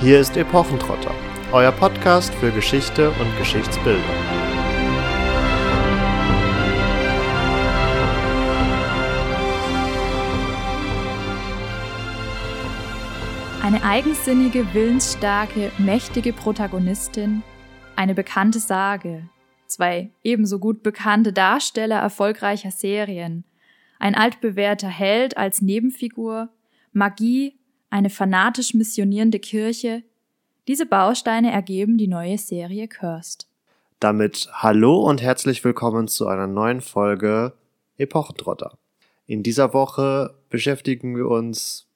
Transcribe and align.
Hier 0.00 0.20
ist 0.20 0.36
Epochentrotter, 0.36 1.14
euer 1.52 1.70
Podcast 1.70 2.34
für 2.34 2.50
Geschichte 2.50 3.10
und 3.10 3.38
Geschichtsbildung. 3.38 4.02
Eine 13.62 13.82
eigensinnige, 13.82 14.74
willensstarke, 14.74 15.70
mächtige 15.78 16.32
Protagonistin, 16.32 17.42
eine 17.94 18.14
bekannte 18.14 18.58
Sage, 18.58 19.28
zwei 19.66 20.10
ebenso 20.24 20.58
gut 20.58 20.82
bekannte 20.82 21.32
Darsteller 21.32 22.00
erfolgreicher 22.00 22.72
Serien, 22.72 23.44
ein 24.00 24.16
altbewährter 24.16 24.88
Held 24.88 25.38
als 25.38 25.62
Nebenfigur, 25.62 26.50
Magie, 26.92 27.56
eine 27.94 28.10
fanatisch 28.10 28.74
missionierende 28.74 29.38
Kirche. 29.38 30.02
Diese 30.66 30.84
Bausteine 30.84 31.52
ergeben 31.52 31.96
die 31.96 32.08
neue 32.08 32.38
Serie 32.38 32.88
Cursed. 32.88 33.46
Damit 34.00 34.48
hallo 34.52 34.96
und 35.08 35.22
herzlich 35.22 35.62
willkommen 35.62 36.08
zu 36.08 36.26
einer 36.26 36.48
neuen 36.48 36.80
Folge 36.80 37.52
Epochentrotter. 37.96 38.76
In 39.26 39.44
dieser 39.44 39.72
Woche 39.74 40.34
beschäftigen 40.50 41.14
wir 41.14 41.28
uns 41.28 41.86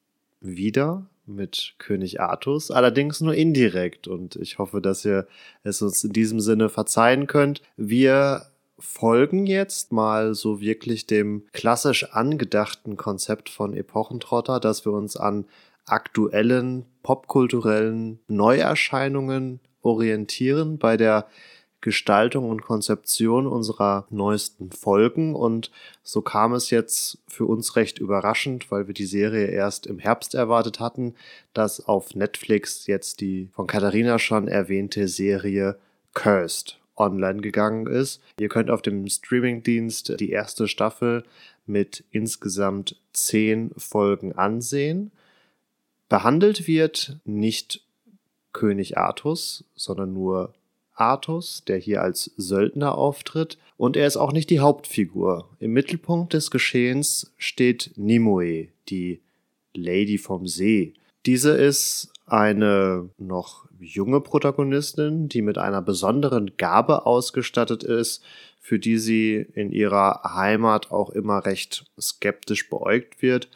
wieder 0.40 1.06
mit 1.26 1.74
König 1.78 2.20
Artus, 2.20 2.70
allerdings 2.70 3.20
nur 3.20 3.34
indirekt 3.34 4.06
und 4.06 4.36
ich 4.36 4.58
hoffe, 4.58 4.80
dass 4.80 5.04
ihr 5.04 5.26
es 5.64 5.82
uns 5.82 6.04
in 6.04 6.12
diesem 6.12 6.38
Sinne 6.38 6.68
verzeihen 6.68 7.26
könnt. 7.26 7.60
Wir 7.76 8.46
folgen 8.78 9.46
jetzt 9.46 9.90
mal 9.90 10.34
so 10.34 10.60
wirklich 10.60 11.08
dem 11.08 11.42
klassisch 11.52 12.12
angedachten 12.12 12.96
Konzept 12.96 13.48
von 13.48 13.74
Epochentrotter, 13.74 14.60
dass 14.60 14.84
wir 14.84 14.92
uns 14.92 15.16
an 15.16 15.44
aktuellen 15.88 16.86
popkulturellen 17.02 18.20
Neuerscheinungen 18.28 19.60
orientieren 19.82 20.78
bei 20.78 20.96
der 20.96 21.26
Gestaltung 21.80 22.50
und 22.50 22.62
Konzeption 22.62 23.46
unserer 23.46 24.06
neuesten 24.10 24.72
Folgen. 24.72 25.34
Und 25.34 25.70
so 26.02 26.22
kam 26.22 26.52
es 26.52 26.70
jetzt 26.70 27.18
für 27.28 27.44
uns 27.46 27.76
recht 27.76 27.98
überraschend, 27.98 28.70
weil 28.70 28.88
wir 28.88 28.94
die 28.94 29.06
Serie 29.06 29.46
erst 29.46 29.86
im 29.86 29.98
Herbst 29.98 30.34
erwartet 30.34 30.80
hatten, 30.80 31.14
dass 31.54 31.86
auf 31.86 32.14
Netflix 32.14 32.86
jetzt 32.86 33.20
die 33.20 33.48
von 33.52 33.66
Katharina 33.66 34.18
schon 34.18 34.48
erwähnte 34.48 35.06
Serie 35.06 35.78
Cursed 36.14 36.80
online 36.96 37.40
gegangen 37.40 37.86
ist. 37.86 38.20
Ihr 38.40 38.48
könnt 38.48 38.70
auf 38.70 38.82
dem 38.82 39.06
Streamingdienst 39.08 40.18
die 40.18 40.30
erste 40.30 40.66
Staffel 40.66 41.24
mit 41.64 42.02
insgesamt 42.10 42.96
zehn 43.12 43.70
Folgen 43.76 44.32
ansehen. 44.32 45.12
Behandelt 46.08 46.66
wird 46.66 47.16
nicht 47.24 47.82
König 48.52 48.96
Artus, 48.96 49.64
sondern 49.74 50.12
nur 50.12 50.54
Artus, 50.94 51.62
der 51.66 51.78
hier 51.78 52.02
als 52.02 52.32
Söldner 52.36 52.96
auftritt, 52.96 53.58
und 53.76 53.96
er 53.96 54.06
ist 54.06 54.16
auch 54.16 54.32
nicht 54.32 54.50
die 54.50 54.60
Hauptfigur. 54.60 55.48
Im 55.60 55.72
Mittelpunkt 55.72 56.32
des 56.32 56.50
Geschehens 56.50 57.32
steht 57.36 57.92
Nimue, 57.96 58.68
die 58.88 59.20
Lady 59.74 60.18
vom 60.18 60.48
See. 60.48 60.94
Diese 61.26 61.50
ist 61.52 62.12
eine 62.26 63.10
noch 63.18 63.66
junge 63.78 64.20
Protagonistin, 64.20 65.28
die 65.28 65.42
mit 65.42 65.58
einer 65.58 65.82
besonderen 65.82 66.56
Gabe 66.56 67.06
ausgestattet 67.06 67.84
ist, 67.84 68.22
für 68.60 68.78
die 68.78 68.98
sie 68.98 69.46
in 69.54 69.70
ihrer 69.72 70.34
Heimat 70.34 70.90
auch 70.90 71.10
immer 71.10 71.46
recht 71.46 71.84
skeptisch 72.00 72.68
beäugt 72.68 73.22
wird. 73.22 73.48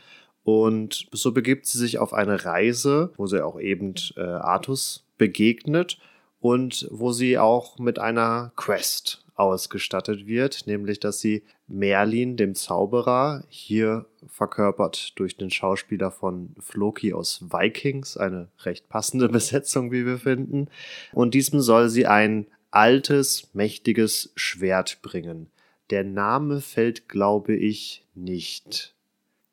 Und 0.45 1.09
so 1.13 1.33
begibt 1.33 1.67
sie 1.67 1.79
sich 1.79 1.99
auf 1.99 2.13
eine 2.13 2.45
Reise, 2.45 3.13
wo 3.17 3.27
sie 3.27 3.45
auch 3.45 3.61
eben 3.61 3.95
äh, 4.17 4.23
Artus 4.23 5.05
begegnet 5.17 5.99
und 6.41 6.89
wo 6.91 7.13
sie 7.13 7.39
auch 7.39 7.79
mit 7.79 7.99
einer 7.99 8.53
Quest 8.57 9.25
ausgestattet 9.35 10.27
wird, 10.27 10.67
nämlich 10.67 11.01
dass 11.01 11.21
sie 11.21 11.45
Merlin, 11.67 12.37
dem 12.37 12.55
Zauberer, 12.55 13.45
hier 13.49 14.07
verkörpert 14.27 15.19
durch 15.19 15.37
den 15.37 15.51
Schauspieler 15.51 16.11
von 16.11 16.55
Floki 16.59 17.13
aus 17.13 17.43
Vikings, 17.51 18.17
eine 18.17 18.49
recht 18.65 18.89
passende 18.89 19.29
Besetzung, 19.31 19.91
wie 19.91 20.05
wir 20.05 20.19
finden, 20.19 20.69
und 21.13 21.35
diesem 21.35 21.61
soll 21.61 21.89
sie 21.89 22.07
ein 22.07 22.47
altes, 22.71 23.51
mächtiges 23.55 24.33
Schwert 24.35 25.01
bringen. 25.03 25.51
Der 25.91 26.05
Name 26.05 26.61
fällt, 26.61 27.09
glaube 27.09 27.55
ich, 27.55 28.07
nicht. 28.15 28.95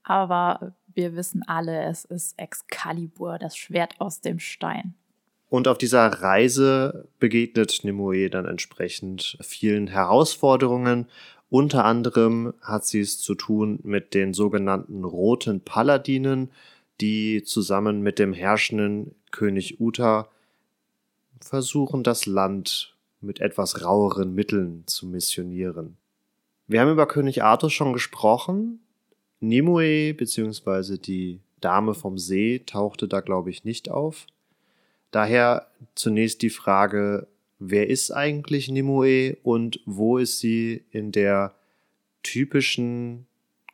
Aber 0.03 0.73
wir 0.99 1.15
wissen 1.15 1.43
alle, 1.47 1.83
es 1.83 2.03
ist 2.03 2.37
Excalibur, 2.37 3.37
das 3.39 3.55
Schwert 3.55 3.95
aus 3.99 4.19
dem 4.19 4.37
Stein. 4.37 4.95
Und 5.47 5.69
auf 5.69 5.77
dieser 5.77 6.05
Reise 6.07 7.07
begegnet 7.19 7.79
Nimue 7.83 8.29
dann 8.29 8.45
entsprechend 8.45 9.37
vielen 9.39 9.87
Herausforderungen. 9.87 11.07
Unter 11.49 11.85
anderem 11.85 12.53
hat 12.61 12.85
sie 12.85 12.99
es 12.99 13.17
zu 13.17 13.33
tun 13.33 13.79
mit 13.83 14.13
den 14.13 14.33
sogenannten 14.33 15.05
Roten 15.05 15.61
Paladinen, 15.61 16.51
die 16.99 17.43
zusammen 17.43 18.01
mit 18.01 18.19
dem 18.19 18.33
herrschenden 18.33 19.15
König 19.31 19.79
Uta 19.79 20.27
versuchen, 21.39 22.03
das 22.03 22.25
Land 22.25 22.93
mit 23.21 23.39
etwas 23.39 23.85
raueren 23.85 24.35
Mitteln 24.35 24.83
zu 24.85 25.07
missionieren. 25.07 25.95
Wir 26.67 26.81
haben 26.81 26.91
über 26.91 27.07
König 27.07 27.41
Arthur 27.41 27.69
schon 27.69 27.93
gesprochen. 27.93 28.81
Nimue 29.39 30.13
bzw. 30.13 30.97
die 30.97 31.39
Dame 31.61 31.93
vom 31.93 32.17
See 32.17 32.59
tauchte 32.65 33.07
da, 33.07 33.21
glaube 33.21 33.49
ich, 33.49 33.63
nicht 33.63 33.89
auf. 33.89 34.25
Daher 35.11 35.67
zunächst 35.95 36.41
die 36.41 36.49
Frage, 36.49 37.27
wer 37.57 37.89
ist 37.89 38.11
eigentlich 38.11 38.69
Nimue 38.69 39.37
und 39.43 39.79
wo 39.85 40.17
ist 40.17 40.39
sie 40.39 40.83
in 40.91 41.11
der 41.11 41.55
typischen 42.23 43.25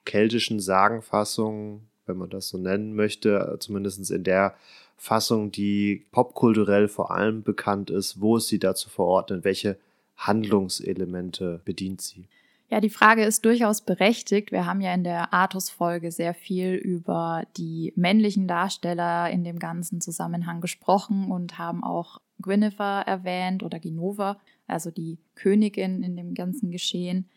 keltischen 0.05 0.59
Sagenfassung, 0.59 1.81
wenn 2.05 2.17
man 2.17 2.29
das 2.29 2.49
so 2.49 2.57
nennen 2.57 2.95
möchte, 2.95 3.57
zumindest 3.59 4.11
in 4.11 4.23
der 4.23 4.55
Fassung, 4.97 5.51
die 5.51 6.05
popkulturell 6.11 6.87
vor 6.87 7.11
allem 7.11 7.43
bekannt 7.43 7.89
ist, 7.89 8.21
wo 8.21 8.37
ist 8.37 8.47
sie 8.47 8.59
dazu 8.59 8.89
verordnet, 8.89 9.43
welche 9.43 9.77
Handlungselemente 10.15 11.61
bedient 11.65 12.01
sie? 12.01 12.25
Ja, 12.69 12.81
die 12.81 12.89
Frage 12.89 13.23
ist 13.23 13.45
durchaus 13.45 13.81
berechtigt. 13.81 14.51
Wir 14.51 14.65
haben 14.65 14.81
ja 14.81 14.93
in 14.93 15.03
der 15.03 15.33
Artus-Folge 15.33 16.11
sehr 16.11 16.33
viel 16.33 16.73
über 16.73 17.43
die 17.57 17.93
männlichen 17.95 18.47
Darsteller 18.47 19.29
in 19.29 19.43
dem 19.43 19.59
ganzen 19.59 20.01
Zusammenhang 20.01 20.61
gesprochen 20.61 21.31
und 21.31 21.59
haben 21.59 21.83
auch 21.83 22.19
Gwynether 22.41 23.03
erwähnt 23.05 23.61
oder 23.61 23.79
Ginova, 23.79 24.39
also 24.67 24.89
die 24.89 25.19
Königin 25.35 26.01
in 26.01 26.15
dem 26.15 26.33
ganzen 26.33 26.71
Geschehen. 26.71 27.29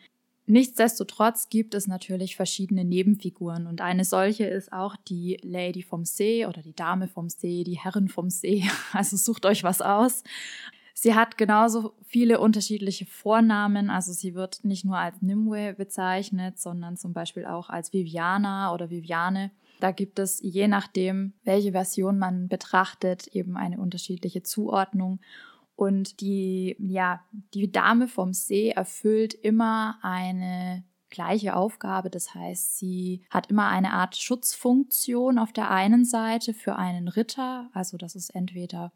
Nichtsdestotrotz 0.47 1.49
gibt 1.49 1.75
es 1.75 1.85
natürlich 1.85 2.35
verschiedene 2.35 2.83
Nebenfiguren 2.83 3.67
und 3.67 3.81
eine 3.81 4.03
solche 4.03 4.45
ist 4.45 4.73
auch 4.73 4.95
die 4.95 5.37
Lady 5.43 5.83
vom 5.83 6.05
See 6.05 6.47
oder 6.47 6.63
die 6.63 6.75
Dame 6.75 7.07
vom 7.07 7.29
See, 7.29 7.63
die 7.63 7.77
Herrin 7.77 8.07
vom 8.07 8.31
See. 8.31 8.63
Also 8.91 9.15
sucht 9.15 9.45
euch 9.45 9.63
was 9.63 9.79
aus. 9.79 10.23
Sie 11.01 11.15
hat 11.15 11.37
genauso 11.37 11.93
viele 12.03 12.41
unterschiedliche 12.41 13.05
Vornamen. 13.05 13.89
Also 13.89 14.11
sie 14.11 14.35
wird 14.35 14.65
nicht 14.65 14.83
nur 14.83 14.97
als 14.97 15.21
Nimue 15.21 15.73
bezeichnet, 15.73 16.59
sondern 16.59 16.97
zum 16.97 17.13
Beispiel 17.13 17.45
auch 17.45 17.69
als 17.69 17.93
Viviana 17.93 18.73
oder 18.73 18.89
Viviane. 18.89 19.51
Da 19.79 19.91
gibt 19.91 20.19
es 20.19 20.41
je 20.41 20.67
nachdem, 20.67 21.35
welche 21.45 21.71
Version 21.71 22.19
man 22.19 22.49
betrachtet, 22.49 23.27
eben 23.27 23.55
eine 23.55 23.79
unterschiedliche 23.79 24.43
Zuordnung. 24.43 25.21
Und 25.77 26.19
die, 26.19 26.75
ja, 26.79 27.23
die 27.53 27.71
Dame 27.71 28.09
vom 28.09 28.33
See 28.33 28.71
erfüllt 28.71 29.33
immer 29.33 29.99
eine 30.01 30.83
gleiche 31.09 31.55
Aufgabe. 31.55 32.09
Das 32.09 32.35
heißt, 32.35 32.77
sie 32.77 33.23
hat 33.29 33.49
immer 33.49 33.69
eine 33.69 33.93
Art 33.93 34.17
Schutzfunktion 34.17 35.39
auf 35.39 35.53
der 35.53 35.71
einen 35.71 36.03
Seite 36.03 36.53
für 36.53 36.75
einen 36.75 37.07
Ritter. 37.07 37.69
Also 37.71 37.95
das 37.95 38.15
ist 38.15 38.35
entweder 38.35 38.91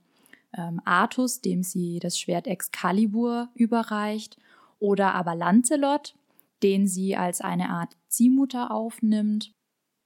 ähm, 0.58 0.82
Artus, 0.86 1.42
dem 1.42 1.64
sie 1.64 2.00
das 2.00 2.20
Schwert 2.20 2.48
Excalibur 2.48 3.50
überreicht, 3.56 4.38
oder 4.80 5.16
aber 5.16 5.36
Lancelot, 5.36 6.16
den 6.62 6.88
sie 6.88 7.16
als 7.16 7.42
eine 7.42 7.70
Art 7.70 7.96
Ziehmutter 8.10 8.72
aufnimmt. 8.72 9.54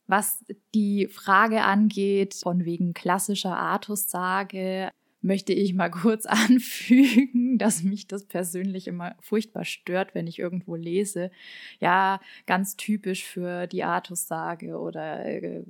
Was 0.06 0.46
die 0.74 1.08
Frage 1.08 1.64
angeht, 1.64 2.36
von 2.36 2.64
wegen 2.64 2.94
klassischer 2.94 3.58
Artus-Sage, 3.58 4.92
möchte 5.22 5.54
ich 5.54 5.74
mal 5.74 5.90
kurz 5.92 6.26
anfügen, 6.26 7.58
dass 7.58 7.84
mich 7.84 8.08
das 8.08 8.26
persönlich 8.26 8.88
immer 8.88 9.16
furchtbar 9.20 9.66
stört, 9.66 10.16
wenn 10.16 10.28
ich 10.28 10.40
irgendwo 10.40 10.76
lese. 10.76 11.32
Ja, 11.80 12.22
ganz 12.46 12.78
typisch 12.78 13.26
für 13.26 13.68
die 13.68 13.84
Artus-Sage 13.84 14.80
oder 14.80 15.26
äh, 15.26 15.64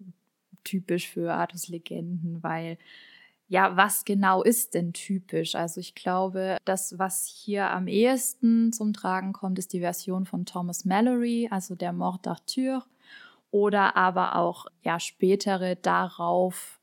typisch 0.64 1.08
für 1.08 1.34
Artus-Legenden, 1.34 2.44
weil 2.44 2.78
ja, 3.48 3.78
was 3.78 4.04
genau 4.04 4.44
ist 4.44 4.74
denn 4.74 4.94
typisch? 4.94 5.56
Also 5.56 5.80
ich 5.80 5.96
glaube, 5.96 6.58
das, 6.66 7.00
was 7.00 7.26
hier 7.26 7.70
am 7.72 7.88
ehesten 7.88 8.74
zum 8.74 8.94
Tragen 8.94 9.34
kommt, 9.34 9.58
ist 9.58 9.74
die 9.74 9.80
Version 9.80 10.26
von 10.26 10.46
Thomas 10.46 10.84
Mallory, 10.86 11.48
also 11.50 11.76
der 11.76 11.94
Mord 11.94 12.28
d'Arthur, 12.28 12.84
oder 13.50 13.96
aber 13.96 14.36
auch 14.36 14.66
ja 14.84 15.00
spätere 15.00 15.76
darauf 15.76 16.78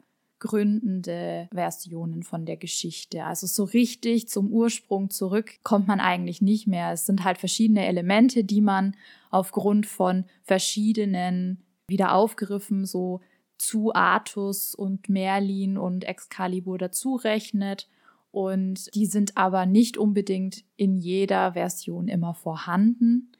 begründende 0.44 1.48
Versionen 1.52 2.22
von 2.22 2.44
der 2.44 2.58
Geschichte. 2.58 3.24
Also 3.24 3.46
so 3.46 3.64
richtig 3.64 4.28
zum 4.28 4.50
Ursprung 4.50 5.08
zurück 5.08 5.52
kommt 5.62 5.88
man 5.88 6.00
eigentlich 6.00 6.42
nicht 6.42 6.66
mehr. 6.66 6.92
Es 6.92 7.06
sind 7.06 7.24
halt 7.24 7.38
verschiedene 7.38 7.86
Elemente, 7.86 8.44
die 8.44 8.60
man 8.60 8.94
aufgrund 9.30 9.86
von 9.86 10.24
verschiedenen 10.42 11.64
wieder 11.88 12.14
aufgriffen, 12.14 12.84
so 12.84 13.20
zu 13.58 13.94
Artus 13.94 14.74
und 14.74 15.08
Merlin 15.08 15.78
und 15.78 16.04
Excalibur 16.04 16.78
dazu 16.78 17.16
rechnet. 17.16 17.88
Und 18.30 18.94
die 18.94 19.06
sind 19.06 19.36
aber 19.36 19.64
nicht 19.64 19.96
unbedingt 19.96 20.64
in 20.76 20.96
jeder 20.96 21.52
Version 21.52 22.08
immer 22.08 22.34
vorhanden. 22.34 23.32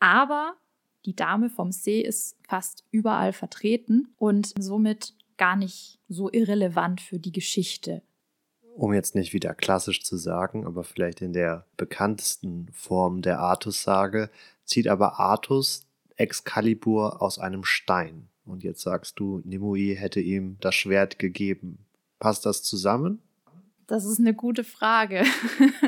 Aber 0.00 0.54
die 1.04 1.14
Dame 1.14 1.48
vom 1.48 1.72
See 1.72 2.00
ist 2.00 2.36
fast 2.48 2.84
überall 2.90 3.32
vertreten 3.32 4.14
und 4.18 4.52
somit 4.58 5.14
gar 5.36 5.56
nicht 5.56 5.98
so 6.08 6.30
irrelevant 6.30 7.00
für 7.00 7.18
die 7.18 7.32
Geschichte. 7.32 8.02
Um 8.74 8.94
jetzt 8.94 9.14
nicht 9.14 9.32
wieder 9.32 9.54
klassisch 9.54 10.02
zu 10.02 10.16
sagen, 10.16 10.66
aber 10.66 10.82
vielleicht 10.82 11.20
in 11.20 11.32
der 11.32 11.66
bekanntesten 11.76 12.68
Form 12.72 13.20
der 13.20 13.38
Artus-Sage, 13.40 14.30
zieht 14.64 14.88
aber 14.88 15.20
Artus 15.20 15.86
Excalibur 16.16 17.20
aus 17.20 17.38
einem 17.38 17.64
Stein. 17.64 18.28
Und 18.44 18.64
jetzt 18.64 18.82
sagst 18.82 19.18
du, 19.20 19.40
Nimue 19.44 19.94
hätte 19.94 20.20
ihm 20.20 20.56
das 20.60 20.74
Schwert 20.74 21.18
gegeben. 21.18 21.86
Passt 22.18 22.44
das 22.46 22.62
zusammen? 22.62 23.22
Das 23.86 24.04
ist 24.04 24.18
eine 24.18 24.34
gute 24.34 24.64
Frage. 24.64 25.24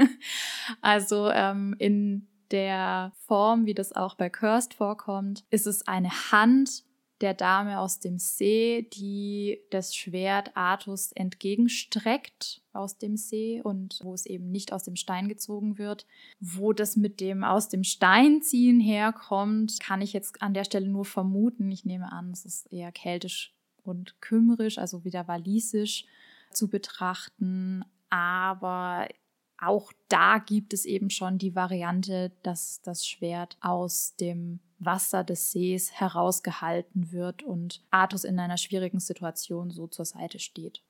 also 0.80 1.30
ähm, 1.30 1.74
in 1.78 2.28
der 2.50 3.12
Form, 3.26 3.66
wie 3.66 3.74
das 3.74 3.92
auch 3.92 4.14
bei 4.14 4.30
Cursed 4.30 4.74
vorkommt, 4.74 5.44
ist 5.50 5.66
es 5.66 5.86
eine 5.86 6.10
Hand 6.30 6.84
der 7.24 7.32
Dame 7.32 7.80
aus 7.80 8.00
dem 8.00 8.18
See, 8.18 8.86
die 8.92 9.58
das 9.70 9.96
Schwert 9.96 10.54
Artus 10.54 11.10
entgegenstreckt 11.12 12.60
aus 12.74 12.98
dem 12.98 13.16
See 13.16 13.62
und 13.62 13.98
wo 14.02 14.12
es 14.12 14.26
eben 14.26 14.50
nicht 14.50 14.74
aus 14.74 14.82
dem 14.84 14.94
Stein 14.94 15.26
gezogen 15.26 15.78
wird. 15.78 16.06
Wo 16.38 16.74
das 16.74 16.96
mit 16.96 17.20
dem 17.20 17.42
aus 17.42 17.70
dem 17.70 17.82
Stein 17.82 18.42
ziehen 18.42 18.78
herkommt, 18.78 19.80
kann 19.80 20.02
ich 20.02 20.12
jetzt 20.12 20.42
an 20.42 20.52
der 20.52 20.64
Stelle 20.64 20.86
nur 20.86 21.06
vermuten. 21.06 21.72
Ich 21.72 21.86
nehme 21.86 22.12
an, 22.12 22.30
es 22.30 22.44
ist 22.44 22.70
eher 22.70 22.92
keltisch 22.92 23.54
und 23.84 24.20
kümmerisch, 24.20 24.76
also 24.76 25.04
wieder 25.04 25.26
walisisch 25.26 26.04
zu 26.52 26.68
betrachten. 26.68 27.86
Aber 28.10 29.08
auch 29.58 29.94
da 30.08 30.36
gibt 30.36 30.74
es 30.74 30.84
eben 30.84 31.08
schon 31.08 31.38
die 31.38 31.54
Variante, 31.54 32.32
dass 32.42 32.82
das 32.82 33.06
Schwert 33.06 33.56
aus 33.62 34.14
dem 34.16 34.60
Wasser 34.78 35.24
des 35.24 35.50
Sees 35.50 35.92
herausgehalten 35.92 37.12
wird 37.12 37.42
und 37.42 37.82
Artus 37.90 38.24
in 38.24 38.38
einer 38.38 38.56
schwierigen 38.56 39.00
Situation 39.00 39.70
so 39.70 39.86
zur 39.86 40.04
Seite 40.04 40.38
steht. 40.38 40.82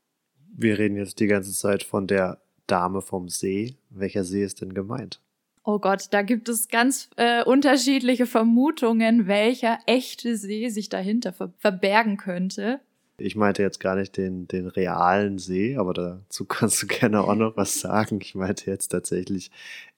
Wir 0.57 0.79
reden 0.79 0.97
jetzt 0.97 1.21
die 1.21 1.27
ganze 1.27 1.53
Zeit 1.53 1.83
von 1.83 2.07
der 2.07 2.41
Dame 2.67 3.01
vom 3.01 3.29
See. 3.29 3.77
Welcher 3.91 4.25
See 4.25 4.45
ist 4.45 4.61
denn 4.61 4.75
gemeint? 4.75 5.21
Oh 5.65 5.79
Gott, 5.79 6.09
da 6.11 6.23
gibt 6.23 6.49
es 6.51 6.69
ganz 6.69 7.09
äh, 7.17 7.43
unterschiedliche 7.43 8.27
Vermutungen, 8.27 9.27
welcher 9.27 9.79
echte 9.87 10.37
See 10.37 10.69
sich 10.69 10.91
dahinter 10.91 11.33
ver 11.33 11.53
verbergen 11.59 12.19
könnte. 12.19 12.81
Ich 13.17 13.37
meinte 13.37 13.63
jetzt 13.63 13.79
gar 13.79 13.95
nicht 13.95 14.17
den, 14.17 14.47
den 14.49 14.67
realen 14.67 15.39
See, 15.39 15.77
aber 15.77 15.95
dazu 15.95 16.45
kannst 16.49 16.83
du 16.83 16.87
gerne 16.87 17.23
auch 17.23 17.35
noch 17.35 17.57
was 17.57 17.81
sagen. 17.81 18.19
Ich 18.21 18.35
meinte 18.35 18.71
jetzt 18.71 18.89
tatsächlich 18.89 19.51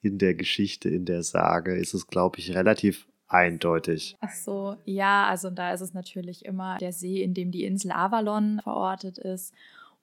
in 0.02 0.18
der 0.18 0.34
Geschichte, 0.34 0.88
in 0.88 1.04
der 1.04 1.22
Sage 1.22 1.76
ist 1.76 1.94
es, 1.94 2.06
glaube 2.06 2.38
ich, 2.38 2.54
relativ 2.54 3.08
eindeutig. 3.28 4.16
Ach 4.20 4.32
so, 4.32 4.76
ja, 4.84 5.26
also 5.26 5.50
da 5.50 5.72
ist 5.72 5.80
es 5.80 5.94
natürlich 5.94 6.44
immer 6.44 6.78
der 6.78 6.92
See, 6.92 7.22
in 7.22 7.34
dem 7.34 7.50
die 7.50 7.64
Insel 7.64 7.92
Avalon 7.92 8.60
verortet 8.62 9.18
ist 9.18 9.54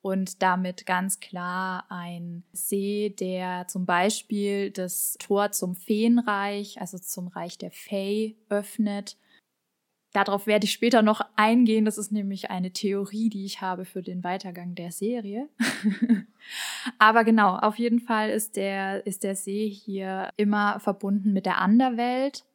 und 0.02 0.42
damit 0.42 0.86
ganz 0.86 1.20
klar 1.20 1.86
ein 1.90 2.44
See, 2.52 3.10
der 3.10 3.68
zum 3.68 3.86
Beispiel 3.86 4.72
das 4.72 5.16
Tor 5.20 5.52
zum 5.52 5.76
Feenreich, 5.76 6.82
also 6.82 6.98
zum 6.98 7.28
Reich 7.28 7.58
der 7.58 7.72
Fey, 7.72 8.36
öffnet 8.50 9.18
Darauf 10.14 10.46
werde 10.46 10.66
ich 10.66 10.72
später 10.72 11.02
noch 11.02 11.22
eingehen. 11.36 11.86
Das 11.86 11.98
ist 11.98 12.12
nämlich 12.12 12.52
eine 12.52 12.72
Theorie, 12.72 13.30
die 13.30 13.46
ich 13.46 13.62
habe 13.62 13.84
für 13.84 14.04
den 14.04 14.24
Weitergang 14.24 14.76
der 14.76 14.92
Serie. 14.92 15.50
Aber 17.00 17.24
genau, 17.24 17.56
auf 17.56 17.80
jeden 17.80 18.00
Fall 18.00 18.30
ist 18.30 18.56
der, 18.56 19.06
ist 19.08 19.24
der 19.24 19.36
See 19.36 19.68
hier 19.68 20.30
immer 20.38 20.80
verbunden 20.80 21.34
mit 21.34 21.48
der 21.48 21.58
Anderwelt 21.58 22.46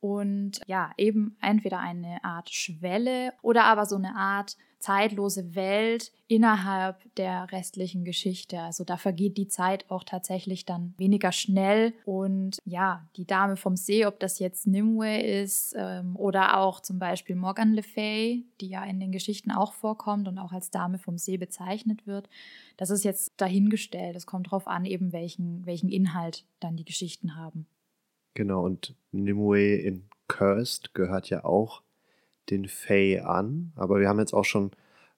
und 0.00 0.60
ja, 0.66 0.92
eben 0.96 1.36
entweder 1.40 1.80
eine 1.80 2.22
Art 2.24 2.50
Schwelle 2.50 3.32
oder 3.42 3.64
aber 3.64 3.86
so 3.86 3.96
eine 3.96 4.14
Art 4.14 4.56
zeitlose 4.78 5.54
Welt 5.54 6.12
innerhalb 6.28 7.14
der 7.16 7.50
restlichen 7.50 8.04
Geschichte. 8.04 8.60
Also 8.60 8.84
da 8.84 8.96
vergeht 8.96 9.36
die 9.36 9.48
Zeit 9.48 9.90
auch 9.90 10.04
tatsächlich 10.04 10.66
dann 10.66 10.94
weniger 10.98 11.32
schnell. 11.32 11.94
Und 12.04 12.58
ja, 12.64 13.06
die 13.16 13.26
Dame 13.26 13.56
vom 13.56 13.76
See, 13.76 14.06
ob 14.06 14.20
das 14.20 14.38
jetzt 14.38 14.66
Nimue 14.66 15.20
ist 15.20 15.74
ähm, 15.76 16.14
oder 16.16 16.58
auch 16.58 16.80
zum 16.80 16.98
Beispiel 16.98 17.34
Morgan 17.34 17.72
Le 17.72 17.82
Fay, 17.82 18.44
die 18.60 18.68
ja 18.68 18.84
in 18.84 19.00
den 19.00 19.10
Geschichten 19.10 19.50
auch 19.50 19.72
vorkommt 19.72 20.28
und 20.28 20.38
auch 20.38 20.52
als 20.52 20.70
Dame 20.70 20.98
vom 20.98 21.18
See 21.18 21.38
bezeichnet 21.38 22.06
wird, 22.06 22.28
das 22.76 22.90
ist 22.90 23.04
jetzt 23.04 23.32
dahingestellt. 23.38 24.16
Es 24.16 24.26
kommt 24.26 24.46
darauf 24.46 24.68
an, 24.68 24.84
eben 24.84 25.12
welchen, 25.12 25.66
welchen 25.66 25.88
Inhalt 25.88 26.44
dann 26.60 26.76
die 26.76 26.84
Geschichten 26.84 27.34
haben. 27.34 27.66
Genau, 28.38 28.64
und 28.64 28.94
Nimue 29.10 29.74
in 29.74 30.04
Cursed 30.28 30.94
gehört 30.94 31.28
ja 31.28 31.44
auch 31.44 31.82
den 32.50 32.68
Fae 32.68 33.18
an, 33.18 33.72
aber 33.74 33.98
wir 33.98 34.08
haben 34.08 34.20
jetzt 34.20 34.32
auch 34.32 34.44
schon 34.44 34.70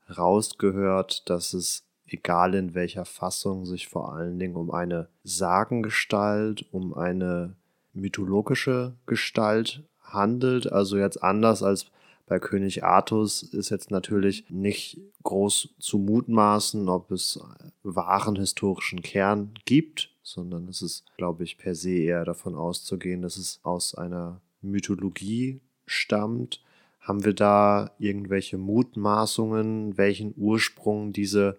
rausgehört, 0.08 1.28
dass 1.28 1.52
es 1.52 1.84
egal 2.06 2.54
in 2.54 2.72
welcher 2.74 3.04
Fassung 3.04 3.66
sich 3.66 3.88
vor 3.88 4.14
allen 4.14 4.38
Dingen 4.38 4.56
um 4.56 4.70
eine 4.70 5.10
Sagengestalt, 5.22 6.64
um 6.72 6.94
eine 6.94 7.56
mythologische 7.92 8.94
Gestalt 9.04 9.82
handelt. 10.02 10.72
Also 10.72 10.96
jetzt 10.96 11.22
anders 11.22 11.62
als 11.62 11.90
bei 12.30 12.38
König 12.38 12.82
Artus 12.82 13.42
ist 13.42 13.68
jetzt 13.68 13.90
natürlich 13.90 14.48
nicht 14.48 14.98
groß 15.24 15.74
zu 15.78 15.98
mutmaßen, 15.98 16.88
ob 16.88 17.10
es 17.10 17.38
wahren 17.82 18.36
historischen 18.36 19.02
Kern 19.02 19.52
gibt 19.66 20.10
sondern 20.30 20.68
es 20.68 20.82
ist, 20.82 21.04
glaube 21.16 21.44
ich, 21.44 21.58
per 21.58 21.74
se 21.74 21.90
eher 21.90 22.24
davon 22.24 22.54
auszugehen, 22.54 23.22
dass 23.22 23.36
es 23.36 23.60
aus 23.62 23.94
einer 23.94 24.40
Mythologie 24.62 25.60
stammt. 25.86 26.62
Haben 27.00 27.24
wir 27.24 27.34
da 27.34 27.90
irgendwelche 27.98 28.58
Mutmaßungen, 28.58 29.96
welchen 29.96 30.34
Ursprung 30.36 31.12
diese 31.12 31.58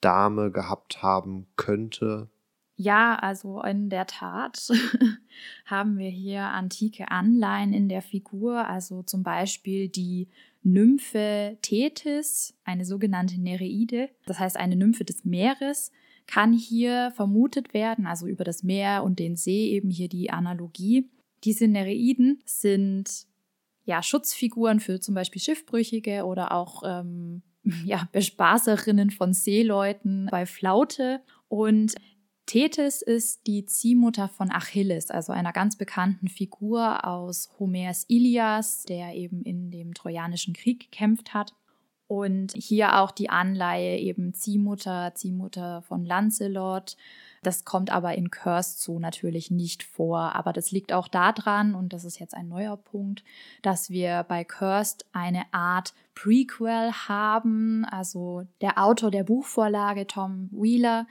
Dame 0.00 0.50
gehabt 0.50 1.02
haben 1.02 1.46
könnte? 1.56 2.28
Ja, 2.76 3.14
also 3.14 3.62
in 3.62 3.88
der 3.88 4.06
Tat 4.06 4.68
haben 5.64 5.96
wir 5.96 6.10
hier 6.10 6.42
antike 6.42 7.10
Anleihen 7.10 7.72
in 7.72 7.88
der 7.88 8.02
Figur, 8.02 8.66
also 8.68 9.02
zum 9.02 9.22
Beispiel 9.22 9.88
die 9.88 10.28
Nymphe 10.64 11.56
Tethys, 11.62 12.54
eine 12.64 12.84
sogenannte 12.84 13.40
Nereide, 13.40 14.08
das 14.26 14.40
heißt 14.40 14.56
eine 14.56 14.76
Nymphe 14.76 15.04
des 15.04 15.24
Meeres, 15.24 15.92
kann 16.26 16.52
hier 16.52 17.12
vermutet 17.14 17.74
werden, 17.74 18.06
also 18.06 18.26
über 18.26 18.44
das 18.44 18.62
Meer 18.62 19.04
und 19.04 19.18
den 19.18 19.36
See 19.36 19.68
eben 19.70 19.90
hier 19.90 20.08
die 20.08 20.30
Analogie. 20.30 21.10
Diese 21.44 21.68
Nereiden 21.68 22.42
sind 22.46 23.26
ja 23.84 24.02
Schutzfiguren 24.02 24.80
für 24.80 25.00
zum 25.00 25.14
Beispiel 25.14 25.42
Schiffbrüchige 25.42 26.24
oder 26.24 26.52
auch 26.52 26.82
ähm, 26.84 27.42
ja, 27.84 28.08
Bespaßerinnen 28.12 29.10
von 29.10 29.32
Seeleuten 29.32 30.28
bei 30.30 30.46
Flaute. 30.46 31.20
Und 31.48 31.94
Tethys 32.46 33.00
ist 33.00 33.46
die 33.46 33.64
Ziehmutter 33.64 34.28
von 34.28 34.50
Achilles, 34.50 35.10
also 35.10 35.32
einer 35.32 35.52
ganz 35.52 35.76
bekannten 35.76 36.28
Figur 36.28 37.06
aus 37.06 37.48
Homers 37.58 38.04
Ilias, 38.08 38.84
der 38.84 39.14
eben 39.14 39.42
in 39.42 39.70
dem 39.70 39.94
Trojanischen 39.94 40.54
Krieg 40.54 40.90
gekämpft 40.90 41.32
hat. 41.32 41.54
Und 42.06 42.52
hier 42.54 43.00
auch 43.00 43.10
die 43.10 43.30
Anleihe 43.30 43.98
eben 43.98 44.34
Ziehmutter, 44.34 45.12
Ziehmutter 45.14 45.80
von 45.82 46.04
Lancelot. 46.04 46.96
Das 47.42 47.64
kommt 47.64 47.90
aber 47.90 48.14
in 48.14 48.30
Cursed 48.30 48.78
so 48.78 48.98
natürlich 48.98 49.50
nicht 49.50 49.82
vor. 49.82 50.34
Aber 50.34 50.52
das 50.52 50.70
liegt 50.70 50.92
auch 50.92 51.08
daran, 51.08 51.74
und 51.74 51.94
das 51.94 52.04
ist 52.04 52.20
jetzt 52.20 52.34
ein 52.34 52.48
neuer 52.48 52.76
Punkt, 52.76 53.24
dass 53.62 53.88
wir 53.88 54.22
bei 54.28 54.44
Cursed 54.44 55.06
eine 55.12 55.44
Art 55.52 55.94
Prequel 56.14 56.92
haben. 56.92 57.86
Also 57.86 58.46
der 58.60 58.82
Autor 58.82 59.10
der 59.10 59.24
Buchvorlage, 59.24 60.06
Tom 60.06 60.50
Wheeler, 60.52 61.06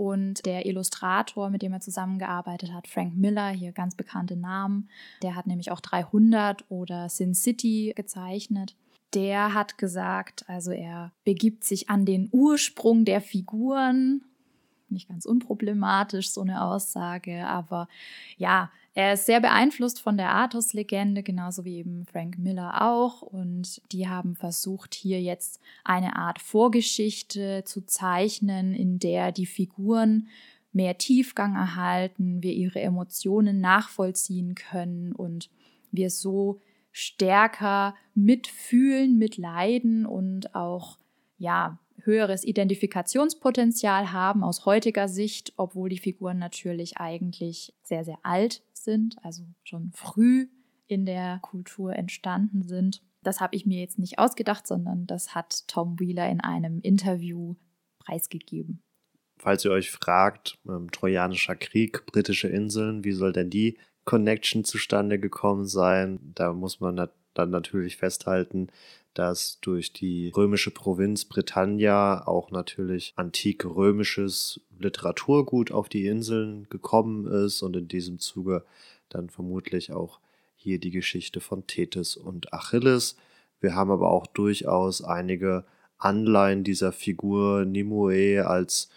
und 0.00 0.46
der 0.46 0.64
Illustrator, 0.64 1.50
mit 1.50 1.60
dem 1.60 1.74
er 1.74 1.80
zusammengearbeitet 1.80 2.72
hat, 2.72 2.88
Frank 2.88 3.14
Miller, 3.14 3.50
hier 3.50 3.72
ganz 3.72 3.94
bekannte 3.94 4.34
Namen, 4.34 4.88
der 5.22 5.36
hat 5.36 5.46
nämlich 5.46 5.70
auch 5.70 5.80
300 5.80 6.64
oder 6.70 7.10
Sin 7.10 7.34
City 7.34 7.92
gezeichnet 7.94 8.74
der 9.12 9.54
hat 9.54 9.76
gesagt, 9.76 10.44
also 10.48 10.70
er 10.70 11.10
begibt 11.24 11.64
sich 11.64 11.90
an 11.90 12.04
den 12.04 12.28
Ursprung 12.30 13.04
der 13.04 13.20
Figuren. 13.20 14.22
Nicht 14.88 15.08
ganz 15.08 15.26
unproblematisch, 15.26 16.30
so 16.30 16.42
eine 16.42 16.62
Aussage, 16.62 17.44
aber 17.44 17.88
ja, 18.36 18.70
er 18.92 19.12
ist 19.12 19.26
sehr 19.26 19.40
beeinflusst 19.40 20.00
von 20.00 20.16
der 20.16 20.30
Artus-Legende, 20.30 21.22
genauso 21.22 21.64
wie 21.64 21.78
eben 21.78 22.06
Frank 22.06 22.38
Miller 22.38 22.82
auch. 22.82 23.22
Und 23.22 23.80
die 23.92 24.08
haben 24.08 24.34
versucht, 24.34 24.94
hier 24.94 25.20
jetzt 25.20 25.60
eine 25.84 26.16
Art 26.16 26.40
Vorgeschichte 26.40 27.62
zu 27.64 27.86
zeichnen, 27.86 28.74
in 28.74 28.98
der 28.98 29.30
die 29.30 29.46
Figuren 29.46 30.28
mehr 30.72 30.98
Tiefgang 30.98 31.54
erhalten, 31.54 32.42
wir 32.42 32.52
ihre 32.52 32.80
Emotionen 32.80 33.60
nachvollziehen 33.60 34.54
können 34.54 35.12
und 35.12 35.50
wir 35.92 36.10
so 36.10 36.60
stärker 36.92 37.94
mitfühlen, 38.14 39.18
mitleiden 39.18 40.06
und 40.06 40.54
auch 40.54 40.98
ja 41.38 41.78
höheres 42.02 42.44
Identifikationspotenzial 42.44 44.12
haben 44.12 44.42
aus 44.42 44.64
heutiger 44.64 45.08
Sicht, 45.08 45.52
obwohl 45.56 45.88
die 45.88 45.98
Figuren 45.98 46.38
natürlich 46.38 46.96
eigentlich 46.96 47.74
sehr, 47.82 48.04
sehr 48.04 48.18
alt 48.22 48.62
sind, 48.80 49.16
also 49.24 49.44
schon 49.62 49.92
früh 49.92 50.48
in 50.86 51.06
der 51.06 51.38
Kultur 51.40 51.94
entstanden 51.94 52.62
sind. 52.62 53.02
Das 53.22 53.40
habe 53.40 53.54
ich 53.54 53.66
mir 53.66 53.80
jetzt 53.80 53.98
nicht 53.98 54.18
ausgedacht, 54.18 54.66
sondern 54.66 55.06
das 55.06 55.34
hat 55.34 55.68
Tom 55.68 56.00
Wheeler 56.00 56.28
in 56.28 56.40
einem 56.40 56.80
Interview 56.80 57.54
preisgegeben. 57.98 58.82
Falls 59.38 59.64
ihr 59.64 59.70
euch 59.70 59.90
fragt, 59.90 60.58
ähm, 60.68 60.90
Trojanischer 60.90 61.56
Krieg, 61.56 62.04
britische 62.06 62.48
Inseln, 62.48 63.04
wie 63.04 63.12
soll 63.12 63.32
denn 63.32 63.50
die 63.50 63.78
Connection 64.04 64.64
zustande 64.64 65.18
gekommen 65.18 65.66
sein? 65.66 66.18
Da 66.34 66.52
muss 66.52 66.80
man 66.80 67.08
dann 67.34 67.50
natürlich 67.50 67.96
festhalten, 67.96 68.68
dass 69.14 69.58
durch 69.60 69.92
die 69.92 70.32
römische 70.36 70.70
Provinz 70.70 71.24
Britannia 71.24 72.26
auch 72.26 72.50
natürlich 72.50 73.12
antik 73.16 73.64
römisches 73.64 74.60
Literaturgut 74.78 75.72
auf 75.72 75.88
die 75.88 76.06
Inseln 76.06 76.68
gekommen 76.70 77.26
ist 77.26 77.62
und 77.62 77.76
in 77.76 77.88
diesem 77.88 78.18
Zuge 78.18 78.64
dann 79.08 79.28
vermutlich 79.28 79.92
auch 79.92 80.20
hier 80.54 80.78
die 80.78 80.90
Geschichte 80.90 81.40
von 81.40 81.66
Tethys 81.66 82.16
und 82.16 82.52
Achilles. 82.52 83.16
Wir 83.60 83.74
haben 83.74 83.90
aber 83.90 84.10
auch 84.10 84.26
durchaus 84.26 85.02
einige 85.02 85.64
Anleihen 85.98 86.64
dieser 86.64 86.92
Figur 86.92 87.64
Nimue 87.64 88.46
als 88.46 88.90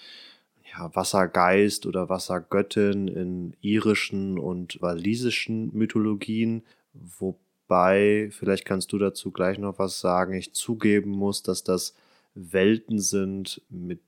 ja, 0.71 0.93
Wassergeist 0.95 1.85
oder 1.85 2.09
Wassergöttin 2.09 3.07
in 3.07 3.55
irischen 3.61 4.39
und 4.39 4.81
walisischen 4.81 5.71
Mythologien, 5.73 6.63
wo 6.93 7.37
Wobei, 7.67 8.29
vielleicht 8.31 8.65
kannst 8.65 8.91
du 8.91 8.97
dazu 8.97 9.31
gleich 9.31 9.57
noch 9.57 9.79
was 9.79 9.99
sagen, 9.99 10.33
ich 10.33 10.53
zugeben 10.53 11.11
muss, 11.11 11.43
dass 11.43 11.63
das 11.63 11.95
Welten 12.35 12.99
sind, 12.99 13.61
mit 13.69 14.01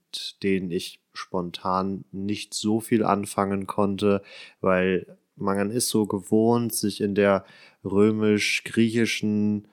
denen 0.44 0.72
ich 0.72 1.00
spontan 1.14 2.06
nicht 2.12 2.54
so 2.54 2.80
viel 2.80 3.04
anfangen 3.04 3.66
konnte, 3.68 4.22
weil 4.62 5.18
man 5.36 5.72
ist 5.72 5.90
so 5.90 6.06
gewohnt, 6.06 6.74
sich 6.74 7.02
in 7.02 7.16
der 7.16 7.46
römisch-griechischen 7.84 9.68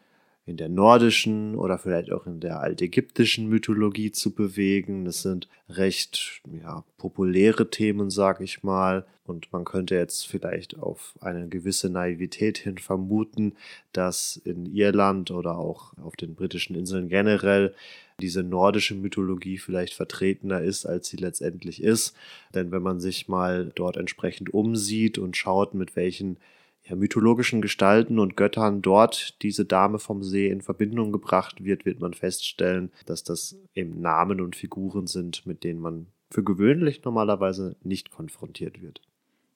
in 0.44 0.56
der 0.56 0.68
nordischen 0.68 1.54
oder 1.54 1.78
vielleicht 1.78 2.10
auch 2.10 2.26
in 2.26 2.40
der 2.40 2.60
altägyptischen 2.60 3.48
Mythologie 3.48 4.10
zu 4.10 4.34
bewegen. 4.34 5.04
Das 5.04 5.22
sind 5.22 5.48
recht 5.68 6.42
ja, 6.62 6.84
populäre 6.98 7.70
Themen, 7.70 8.10
sag 8.10 8.40
ich 8.40 8.62
mal. 8.62 9.06
Und 9.24 9.52
man 9.52 9.64
könnte 9.64 9.94
jetzt 9.94 10.26
vielleicht 10.26 10.78
auf 10.78 11.14
eine 11.20 11.48
gewisse 11.48 11.88
Naivität 11.88 12.58
hin 12.58 12.78
vermuten, 12.78 13.54
dass 13.92 14.36
in 14.44 14.66
Irland 14.66 15.30
oder 15.30 15.56
auch 15.58 15.96
auf 15.98 16.16
den 16.16 16.34
britischen 16.34 16.74
Inseln 16.74 17.08
generell 17.08 17.72
diese 18.20 18.42
nordische 18.42 18.96
Mythologie 18.96 19.58
vielleicht 19.58 19.94
vertretener 19.94 20.60
ist, 20.60 20.86
als 20.86 21.08
sie 21.08 21.18
letztendlich 21.18 21.82
ist. 21.82 22.16
Denn 22.52 22.72
wenn 22.72 22.82
man 22.82 22.98
sich 22.98 23.28
mal 23.28 23.70
dort 23.74 23.96
entsprechend 23.96 24.52
umsieht 24.52 25.18
und 25.18 25.36
schaut, 25.36 25.74
mit 25.74 25.94
welchen 25.94 26.36
ja, 26.84 26.96
mythologischen 26.96 27.62
Gestalten 27.62 28.18
und 28.18 28.36
Göttern 28.36 28.82
dort 28.82 29.40
diese 29.42 29.64
Dame 29.64 29.98
vom 29.98 30.22
See 30.22 30.48
in 30.48 30.62
Verbindung 30.62 31.12
gebracht 31.12 31.64
wird, 31.64 31.84
wird 31.84 32.00
man 32.00 32.14
feststellen, 32.14 32.90
dass 33.06 33.22
das 33.22 33.56
eben 33.74 34.00
Namen 34.00 34.40
und 34.40 34.56
Figuren 34.56 35.06
sind, 35.06 35.46
mit 35.46 35.64
denen 35.64 35.80
man 35.80 36.06
für 36.30 36.42
gewöhnlich 36.42 37.04
normalerweise 37.04 37.76
nicht 37.82 38.10
konfrontiert 38.10 38.82
wird. 38.82 39.00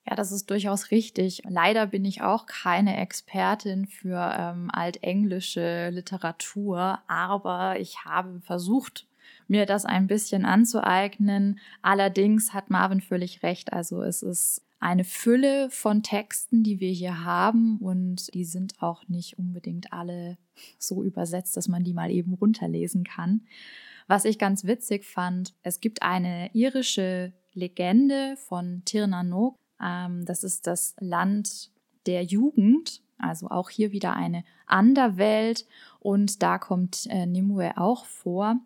Ja, 0.09 0.15
das 0.15 0.31
ist 0.31 0.51
durchaus 0.51 0.93
richtig. 0.93 1.43
Leider 1.49 1.87
bin 1.89 2.05
ich 2.05 2.23
auch 2.23 2.47
keine 2.47 2.97
Expertin 2.97 3.87
für 3.87 4.35
ähm, 4.39 4.71
altenglische 4.73 5.91
Literatur, 5.91 7.01
aber 7.09 7.81
ich 7.81 8.05
habe 8.05 8.41
versucht, 8.43 9.09
mir 9.49 9.67
das 9.67 9.85
ein 9.85 10.07
bisschen 10.07 10.45
anzueignen. 10.45 11.59
Allerdings 11.83 12.55
hat 12.55 12.71
Marvin 12.71 13.01
völlig 13.01 13.43
recht. 13.43 13.73
Also 13.73 14.03
es 14.03 14.23
ist 14.23 14.66
eine 14.79 15.05
Fülle 15.05 15.71
von 15.71 16.03
Texten, 16.03 16.63
die 16.63 16.81
wir 16.81 16.91
hier 16.91 17.25
haben 17.25 17.79
und 17.79 18.33
die 18.35 18.45
sind 18.45 18.83
auch 18.83 19.09
nicht 19.09 19.39
unbedingt 19.39 19.93
alle 19.93 20.39
so 20.79 21.03
übersetzt, 21.03 21.57
dass 21.57 21.69
man 21.69 21.85
die 21.85 21.95
mal 21.95 22.11
eben 22.11 22.35
runterlesen 22.35 23.05
kann. 23.05 23.43
Was 24.07 24.25
ich 24.25 24.39
ganz 24.39 24.65
witzig 24.65 25.05
fand, 25.05 25.55
es 25.63 25.81
gibt 25.81 26.03
eine 26.03 26.51
irische 26.53 27.33
Legende 27.53 28.37
von 28.37 28.83
Tirnanok. 28.85 29.57
Ähm, 29.83 30.25
das 30.25 30.45
ist 30.45 30.67
das 30.67 30.95
Land 31.01 31.73
der 32.07 32.23
Jugend, 32.23 33.03
also 33.19 33.49
auch 33.49 33.71
hier 33.71 33.93
wieder 33.93 34.13
eine 34.13 34.45
Anderwelt 34.67 35.67
und 35.99 36.43
da 36.43 36.59
kommt 36.59 37.07
äh, 37.09 37.27
Nimue 37.27 37.77
auch 37.77 38.05
vor. 38.05 38.61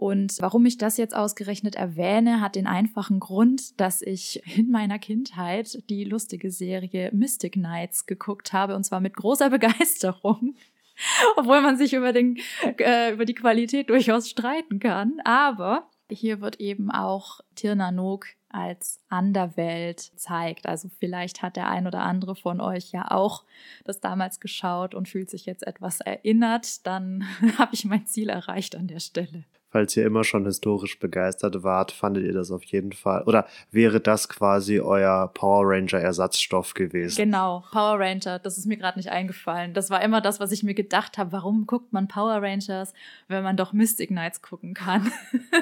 Und 0.00 0.38
warum 0.40 0.64
ich 0.64 0.78
das 0.78 0.96
jetzt 0.96 1.14
ausgerechnet 1.14 1.74
erwähne, 1.74 2.40
hat 2.40 2.56
den 2.56 2.66
einfachen 2.66 3.20
Grund, 3.20 3.78
dass 3.78 4.00
ich 4.00 4.40
in 4.56 4.70
meiner 4.70 4.98
Kindheit 4.98 5.82
die 5.90 6.04
lustige 6.04 6.50
Serie 6.50 7.10
Mystic 7.12 7.52
Knights 7.52 8.06
geguckt 8.06 8.54
habe 8.54 8.76
und 8.76 8.84
zwar 8.84 9.00
mit 9.00 9.14
großer 9.14 9.50
Begeisterung. 9.50 10.54
Obwohl 11.36 11.60
man 11.60 11.76
sich 11.76 11.92
über, 11.92 12.14
den, 12.14 12.38
äh, 12.78 13.12
über 13.12 13.26
die 13.26 13.34
Qualität 13.34 13.90
durchaus 13.90 14.30
streiten 14.30 14.80
kann. 14.80 15.20
Aber 15.24 15.90
hier 16.10 16.40
wird 16.40 16.60
eben 16.60 16.90
auch 16.90 17.42
Tirnanok 17.54 18.28
als 18.48 19.00
Anderwelt 19.10 20.00
zeigt. 20.00 20.66
Also 20.66 20.88
vielleicht 20.98 21.42
hat 21.42 21.56
der 21.56 21.68
ein 21.68 21.86
oder 21.86 22.00
andere 22.00 22.36
von 22.36 22.62
euch 22.62 22.90
ja 22.92 23.10
auch 23.10 23.44
das 23.84 24.00
damals 24.00 24.40
geschaut 24.40 24.94
und 24.94 25.10
fühlt 25.10 25.28
sich 25.28 25.44
jetzt 25.44 25.66
etwas 25.66 26.00
erinnert. 26.00 26.86
Dann 26.86 27.26
habe 27.58 27.74
ich 27.74 27.84
mein 27.84 28.06
Ziel 28.06 28.30
erreicht 28.30 28.76
an 28.76 28.86
der 28.86 29.00
Stelle 29.00 29.44
falls 29.70 29.96
ihr 29.96 30.04
immer 30.04 30.24
schon 30.24 30.44
historisch 30.44 30.98
begeistert 30.98 31.62
wart, 31.62 31.92
fandet 31.92 32.24
ihr 32.24 32.32
das 32.32 32.50
auf 32.50 32.64
jeden 32.64 32.92
Fall. 32.92 33.22
Oder 33.22 33.46
wäre 33.70 34.00
das 34.00 34.28
quasi 34.28 34.80
euer 34.80 35.30
Power 35.32 35.62
Ranger 35.66 36.00
Ersatzstoff 36.00 36.74
gewesen? 36.74 37.16
Genau, 37.16 37.64
Power 37.70 38.00
Ranger, 38.00 38.38
das 38.38 38.58
ist 38.58 38.66
mir 38.66 38.76
gerade 38.76 38.98
nicht 38.98 39.10
eingefallen. 39.10 39.72
Das 39.72 39.90
war 39.90 40.02
immer 40.02 40.20
das, 40.20 40.40
was 40.40 40.52
ich 40.52 40.62
mir 40.62 40.74
gedacht 40.74 41.18
habe. 41.18 41.32
Warum 41.32 41.66
guckt 41.66 41.92
man 41.92 42.08
Power 42.08 42.42
Rangers, 42.42 42.92
wenn 43.28 43.44
man 43.44 43.56
doch 43.56 43.72
Mystic 43.72 44.08
Knights 44.08 44.42
gucken 44.42 44.74
kann? 44.74 45.10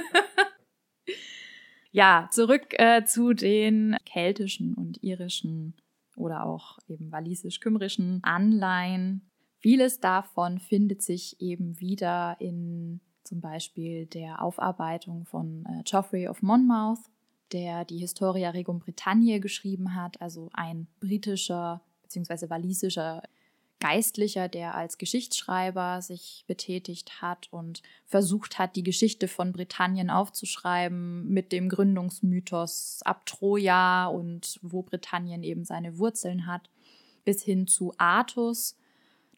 ja, 1.93 2.29
zurück 2.33 2.79
äh, 2.79 3.05
zu 3.05 3.35
den 3.35 3.97
keltischen 4.07 4.75
und 4.75 5.03
irischen 5.03 5.75
oder 6.17 6.47
auch 6.47 6.79
eben 6.89 7.13
walisisch-kümmerischen 7.13 8.21
Anleihen. 8.23 9.31
Vieles 9.61 10.01
davon 10.01 10.59
findet 10.59 11.03
sich 11.03 11.41
eben 11.41 11.79
wieder 11.81 12.37
in 12.41 13.01
zum 13.29 13.41
Beispiel 13.41 14.07
der 14.07 14.43
Aufarbeitung 14.43 15.27
von 15.27 15.67
äh, 15.67 15.83
Geoffrey 15.85 16.29
of 16.29 16.43
Monmouth, 16.43 17.11
der 17.53 17.85
die 17.85 17.99
Historia 17.99 18.51
Regum 18.51 18.81
Britanniae 18.81 19.39
geschrieben 19.39 19.95
hat, 19.95 20.21
also 20.21 20.49
ein 20.53 20.87
britischer 21.01 21.83
bzw. 22.03 22.49
walisischer 22.49 23.23
Geistlicher, 23.81 24.49
der 24.49 24.75
als 24.75 24.99
Geschichtsschreiber 24.99 26.03
sich 26.03 26.45
betätigt 26.49 27.23
hat 27.23 27.47
und 27.53 27.83
versucht 28.07 28.59
hat, 28.59 28.75
die 28.75 28.83
Geschichte 28.83 29.29
von 29.29 29.53
Britannien 29.53 30.11
aufzuschreiben 30.11 31.29
mit 31.29 31.53
dem 31.53 31.69
Gründungsmythos 31.69 33.03
ab 33.05 33.25
Troja 33.25 34.07
und 34.07 34.59
wo 34.63 34.83
Britannien 34.83 35.45
eben 35.45 35.65
seine 35.65 35.99
Wurzeln 35.99 36.47
hat, 36.47 36.71
bis 37.25 37.43
hin 37.43 37.69
zu 37.69 37.93
Artus, 37.99 38.77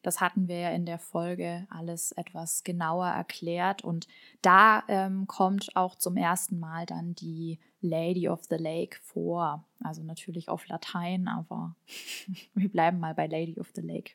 das 0.01 0.19
hatten 0.19 0.47
wir 0.47 0.57
ja 0.59 0.69
in 0.69 0.85
der 0.85 0.99
Folge 0.99 1.67
alles 1.69 2.11
etwas 2.13 2.63
genauer 2.63 3.07
erklärt. 3.07 3.83
Und 3.83 4.07
da 4.41 4.83
ähm, 4.87 5.27
kommt 5.27 5.75
auch 5.75 5.95
zum 5.95 6.17
ersten 6.17 6.59
Mal 6.59 6.85
dann 6.85 7.13
die 7.15 7.59
Lady 7.81 8.27
of 8.29 8.43
the 8.49 8.55
Lake 8.55 8.97
vor. 9.01 9.65
Also 9.83 10.03
natürlich 10.03 10.49
auf 10.49 10.67
Latein, 10.67 11.27
aber 11.27 11.75
wir 12.53 12.69
bleiben 12.69 12.99
mal 12.99 13.13
bei 13.13 13.27
Lady 13.27 13.59
of 13.59 13.71
the 13.75 13.81
Lake. 13.81 14.13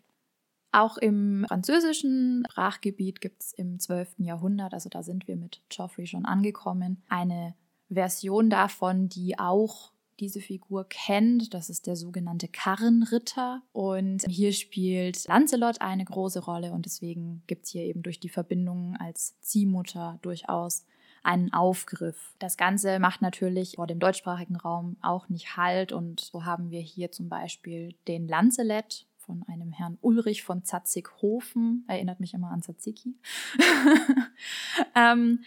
Auch 0.72 0.98
im 0.98 1.46
französischen 1.48 2.44
Sprachgebiet 2.50 3.20
gibt 3.20 3.42
es 3.42 3.52
im 3.52 3.78
12. 3.78 4.16
Jahrhundert, 4.18 4.74
also 4.74 4.90
da 4.90 5.02
sind 5.02 5.26
wir 5.26 5.36
mit 5.36 5.62
Geoffrey 5.70 6.06
schon 6.06 6.26
angekommen, 6.26 7.02
eine 7.08 7.54
Version 7.88 8.50
davon, 8.50 9.08
die 9.08 9.38
auch 9.38 9.92
diese 10.20 10.40
Figur 10.40 10.86
kennt. 10.88 11.54
Das 11.54 11.70
ist 11.70 11.86
der 11.86 11.96
sogenannte 11.96 12.48
Karrenritter. 12.48 13.62
Und 13.72 14.24
hier 14.28 14.52
spielt 14.52 15.26
Lancelot 15.28 15.80
eine 15.80 16.04
große 16.04 16.40
Rolle 16.40 16.72
und 16.72 16.86
deswegen 16.86 17.42
gibt 17.46 17.64
es 17.66 17.70
hier 17.70 17.84
eben 17.84 18.02
durch 18.02 18.20
die 18.20 18.28
Verbindung 18.28 18.96
als 18.96 19.38
Ziehmutter 19.40 20.18
durchaus 20.22 20.84
einen 21.22 21.52
Aufgriff. 21.52 22.34
Das 22.38 22.56
Ganze 22.56 22.98
macht 23.00 23.20
natürlich 23.20 23.74
vor 23.76 23.86
dem 23.86 23.98
deutschsprachigen 23.98 24.56
Raum 24.56 24.96
auch 25.02 25.28
nicht 25.28 25.56
Halt 25.56 25.92
und 25.92 26.20
so 26.20 26.44
haben 26.44 26.70
wir 26.70 26.80
hier 26.80 27.10
zum 27.10 27.28
Beispiel 27.28 27.94
den 28.06 28.28
Lanzelet 28.28 29.06
von 29.18 29.42
einem 29.48 29.72
Herrn 29.72 29.98
Ulrich 30.00 30.44
von 30.44 30.62
Zatzighofen, 30.62 31.84
erinnert 31.88 32.20
mich 32.20 32.32
immer 32.32 32.52
an 32.52 32.62
Tzatziki. 32.62 33.16
ähm, 34.94 35.40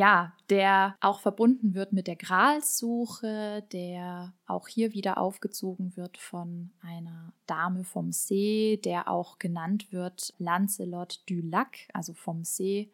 ja, 0.00 0.32
der 0.48 0.96
auch 1.02 1.20
verbunden 1.20 1.74
wird 1.74 1.92
mit 1.92 2.06
der 2.06 2.16
Gralssuche, 2.16 3.62
der 3.70 4.32
auch 4.46 4.66
hier 4.66 4.94
wieder 4.94 5.18
aufgezogen 5.18 5.94
wird 5.94 6.16
von 6.16 6.70
einer 6.80 7.34
Dame 7.46 7.84
vom 7.84 8.10
See, 8.10 8.80
der 8.82 9.10
auch 9.10 9.38
genannt 9.38 9.92
wird 9.92 10.32
Lancelot 10.38 11.20
du 11.26 11.42
Lac, 11.42 11.76
also 11.92 12.14
vom 12.14 12.44
See, 12.44 12.90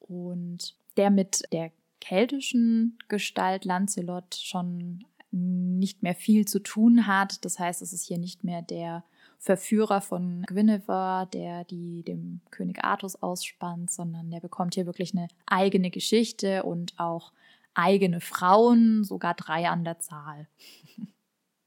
und 0.00 0.74
der 0.96 1.10
mit 1.10 1.44
der 1.52 1.70
keltischen 2.00 2.98
Gestalt 3.06 3.64
Lancelot 3.64 4.34
schon 4.34 5.04
nicht 5.30 6.02
mehr 6.02 6.16
viel 6.16 6.48
zu 6.48 6.58
tun 6.58 7.06
hat. 7.06 7.44
Das 7.44 7.60
heißt, 7.60 7.80
es 7.80 7.92
ist 7.92 8.02
hier 8.02 8.18
nicht 8.18 8.42
mehr 8.42 8.60
der 8.60 9.04
Verführer 9.44 10.00
von 10.00 10.42
Guinevere, 10.46 11.28
der 11.30 11.64
die 11.64 12.02
dem 12.02 12.40
König 12.50 12.82
Artus 12.82 13.14
ausspannt, 13.16 13.90
sondern 13.90 14.30
der 14.30 14.40
bekommt 14.40 14.74
hier 14.74 14.86
wirklich 14.86 15.12
eine 15.12 15.28
eigene 15.44 15.90
Geschichte 15.90 16.62
und 16.62 16.94
auch 16.96 17.30
eigene 17.74 18.22
Frauen, 18.22 19.04
sogar 19.04 19.34
drei 19.34 19.68
an 19.68 19.84
der 19.84 19.98
Zahl. 19.98 20.48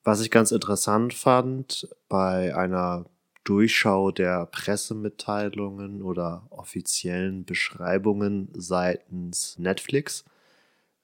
Was 0.04 0.22
ich 0.22 0.32
ganz 0.32 0.52
interessant 0.52 1.14
fand 1.14 1.88
bei 2.10 2.56
einer 2.56 3.06
Durchschau 3.44 4.10
der 4.10 4.48
Pressemitteilungen 4.48 6.02
oder 6.02 6.48
offiziellen 6.50 7.46
Beschreibungen 7.46 8.50
seitens 8.54 9.60
Netflix 9.60 10.26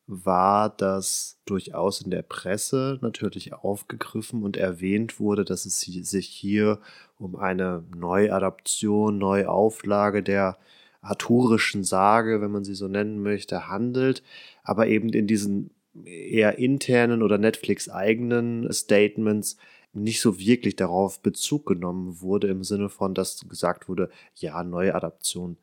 war, 0.07 0.69
dass 0.69 1.39
durchaus 1.45 2.01
in 2.01 2.11
der 2.11 2.23
Presse 2.23 2.99
natürlich 3.01 3.53
aufgegriffen 3.53 4.43
und 4.43 4.57
erwähnt 4.57 5.19
wurde, 5.19 5.45
dass 5.45 5.65
es 5.65 5.79
sich 5.79 6.27
hier 6.27 6.79
um 7.17 7.35
eine 7.35 7.83
Neuadaption, 7.95 9.17
Neuauflage 9.17 10.21
der 10.23 10.57
arthurischen 11.01 11.83
Sage, 11.83 12.41
wenn 12.41 12.51
man 12.51 12.63
sie 12.63 12.75
so 12.75 12.87
nennen 12.87 13.21
möchte, 13.21 13.67
handelt, 13.67 14.23
aber 14.63 14.87
eben 14.87 15.09
in 15.09 15.27
diesen 15.27 15.71
eher 16.05 16.57
internen 16.57 17.21
oder 17.21 17.37
Netflix 17.37 17.89
eigenen 17.89 18.71
Statements 18.71 19.57
nicht 19.93 20.21
so 20.21 20.39
wirklich 20.39 20.75
darauf 20.75 21.21
Bezug 21.21 21.67
genommen 21.67 22.21
wurde 22.21 22.47
im 22.47 22.63
Sinne 22.63 22.89
von, 22.89 23.13
dass 23.13 23.47
gesagt 23.47 23.87
wurde, 23.87 24.09
ja, 24.35 24.63
Neuadaption 24.63 25.57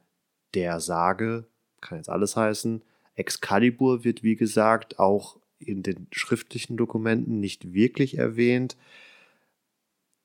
der 0.54 0.80
Sage, 0.80 1.46
kann 1.80 1.98
jetzt 1.98 2.08
alles 2.08 2.36
heißen, 2.36 2.82
Excalibur 3.20 4.02
wird, 4.02 4.22
wie 4.22 4.34
gesagt, 4.34 4.98
auch 4.98 5.38
in 5.58 5.82
den 5.82 6.06
schriftlichen 6.10 6.76
Dokumenten 6.76 7.38
nicht 7.38 7.74
wirklich 7.74 8.16
erwähnt. 8.16 8.76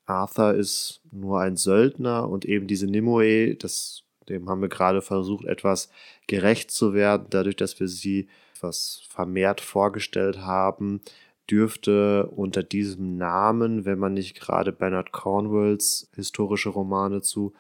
Arthur 0.06 0.54
ist 0.54 1.02
nur 1.12 1.42
ein 1.42 1.58
Söldner 1.58 2.30
und 2.30 2.46
eben 2.46 2.68
diese 2.68 2.88
Nimue, 2.88 3.56
das, 3.56 4.04
dem 4.30 4.50
haben 4.50 4.62
wir 4.62 4.70
gerade 4.70 5.02
versucht, 5.02 5.46
etwas 5.46 5.90
gerecht 6.28 6.72
zu 6.72 6.94
werden, 6.94 7.28
dadurch, 7.30 7.58
dass 7.58 7.80
wir 7.80 7.88
sie 7.88 8.28
etwas 8.54 9.02
vermehrt 9.10 9.62
vorgestellt 9.62 10.40
haben, 10.40 11.02
dürfte 11.50 12.28
unter 12.28 12.64
diesem 12.64 13.18
Namen, 13.18 13.86
wenn 13.86 14.00
man 14.00 14.14
nicht 14.14 14.40
gerade 14.40 14.72
Bernard 14.72 15.12
Cornwalls 15.12 16.10
historische 16.16 16.70
Romane 16.70 17.22
zu 17.22 17.54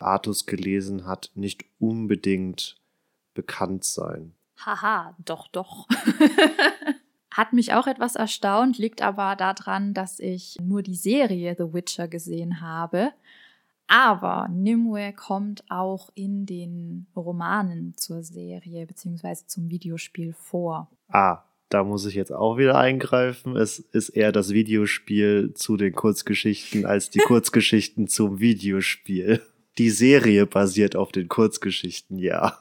Artus 0.00 0.46
gelesen 0.46 1.06
hat, 1.06 1.30
nicht 1.34 1.64
unbedingt 1.78 2.76
bekannt 3.34 3.84
sein. 3.84 4.34
Haha, 4.64 5.16
doch, 5.24 5.48
doch. 5.48 5.88
Hat 7.30 7.52
mich 7.52 7.72
auch 7.72 7.86
etwas 7.86 8.16
erstaunt, 8.16 8.78
liegt 8.78 9.02
aber 9.02 9.36
daran, 9.36 9.94
dass 9.94 10.18
ich 10.18 10.56
nur 10.60 10.82
die 10.82 10.96
Serie 10.96 11.54
The 11.56 11.72
Witcher 11.72 12.08
gesehen 12.08 12.60
habe. 12.60 13.12
Aber 13.86 14.48
Nimue 14.48 15.12
kommt 15.12 15.64
auch 15.68 16.10
in 16.14 16.46
den 16.46 17.06
Romanen 17.16 17.94
zur 17.96 18.22
Serie 18.22 18.86
bzw. 18.86 19.46
zum 19.46 19.68
Videospiel 19.68 20.32
vor. 20.32 20.88
Ah, 21.08 21.42
da 21.70 21.82
muss 21.82 22.06
ich 22.06 22.14
jetzt 22.14 22.32
auch 22.32 22.56
wieder 22.56 22.78
eingreifen. 22.78 23.56
Es 23.56 23.78
ist 23.78 24.10
eher 24.10 24.32
das 24.32 24.52
Videospiel 24.52 25.54
zu 25.54 25.76
den 25.76 25.92
Kurzgeschichten 25.92 26.84
als 26.84 27.10
die 27.10 27.18
Kurzgeschichten 27.26 28.08
zum 28.08 28.40
Videospiel. 28.40 29.40
Die 29.78 29.90
Serie 29.90 30.46
basiert 30.46 30.94
auf 30.94 31.10
den 31.10 31.28
Kurzgeschichten, 31.28 32.18
ja. 32.18 32.58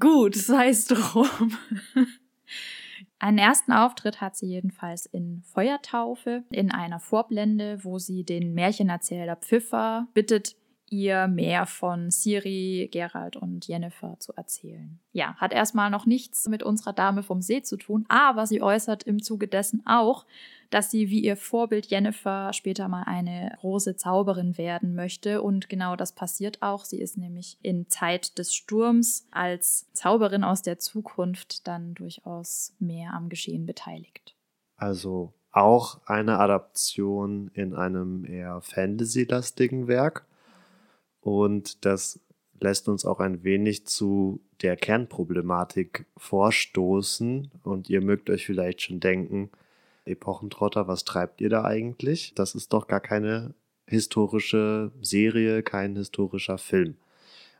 Gut, 0.00 0.34
sei 0.34 0.70
es 0.70 0.86
drum. 0.86 1.52
Einen 3.18 3.36
ersten 3.36 3.72
Auftritt 3.72 4.22
hat 4.22 4.34
sie 4.34 4.46
jedenfalls 4.46 5.04
in 5.04 5.42
Feuertaufe, 5.42 6.42
in 6.50 6.72
einer 6.72 7.00
Vorblende, 7.00 7.78
wo 7.84 7.98
sie 7.98 8.24
den 8.24 8.54
Märchenerzähler 8.54 9.36
Pfiffer 9.36 10.08
bittet, 10.14 10.56
ihr 10.90 11.28
mehr 11.28 11.66
von 11.66 12.10
Siri, 12.10 12.88
Gerald 12.92 13.36
und 13.36 13.66
Jennifer 13.66 14.16
zu 14.18 14.32
erzählen. 14.34 14.98
Ja, 15.12 15.34
hat 15.36 15.52
erstmal 15.52 15.90
noch 15.90 16.04
nichts 16.04 16.48
mit 16.48 16.62
unserer 16.62 16.92
Dame 16.92 17.22
vom 17.22 17.40
See 17.40 17.62
zu 17.62 17.76
tun, 17.76 18.04
aber 18.08 18.46
sie 18.46 18.60
äußert 18.60 19.04
im 19.04 19.22
Zuge 19.22 19.48
dessen 19.48 19.82
auch, 19.86 20.26
dass 20.70 20.90
sie 20.90 21.10
wie 21.10 21.20
ihr 21.20 21.36
Vorbild 21.36 21.86
Jennifer 21.86 22.52
später 22.52 22.88
mal 22.88 23.04
eine 23.04 23.56
große 23.60 23.96
Zauberin 23.96 24.56
werden 24.56 24.94
möchte. 24.94 25.42
Und 25.42 25.68
genau 25.68 25.96
das 25.96 26.12
passiert 26.12 26.62
auch. 26.62 26.84
Sie 26.84 27.00
ist 27.00 27.16
nämlich 27.16 27.58
in 27.62 27.88
Zeit 27.88 28.38
des 28.38 28.54
Sturms 28.54 29.26
als 29.30 29.90
Zauberin 29.92 30.44
aus 30.44 30.62
der 30.62 30.78
Zukunft 30.78 31.66
dann 31.66 31.94
durchaus 31.94 32.74
mehr 32.78 33.14
am 33.14 33.28
Geschehen 33.28 33.66
beteiligt. 33.66 34.36
Also 34.76 35.32
auch 35.52 36.00
eine 36.06 36.38
Adaption 36.38 37.50
in 37.54 37.74
einem 37.74 38.24
eher 38.24 38.60
Fantasy-lastigen 38.60 39.88
Werk. 39.88 40.24
Und 41.20 41.84
das 41.84 42.20
lässt 42.60 42.88
uns 42.88 43.04
auch 43.04 43.20
ein 43.20 43.42
wenig 43.42 43.86
zu 43.86 44.40
der 44.62 44.76
Kernproblematik 44.76 46.06
vorstoßen. 46.16 47.50
Und 47.62 47.88
ihr 47.88 48.02
mögt 48.02 48.30
euch 48.30 48.46
vielleicht 48.46 48.82
schon 48.82 49.00
denken, 49.00 49.50
Epochentrotter, 50.04 50.88
was 50.88 51.04
treibt 51.04 51.40
ihr 51.40 51.50
da 51.50 51.64
eigentlich? 51.64 52.34
Das 52.34 52.54
ist 52.54 52.72
doch 52.72 52.86
gar 52.86 53.00
keine 53.00 53.54
historische 53.86 54.92
Serie, 55.00 55.62
kein 55.62 55.96
historischer 55.96 56.58
Film. 56.58 56.96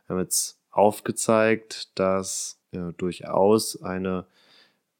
Wir 0.05 0.15
haben 0.15 0.23
jetzt 0.23 0.59
aufgezeigt, 0.71 1.97
dass 1.99 2.59
ja, 2.71 2.91
durchaus 2.93 3.81
eine 3.81 4.25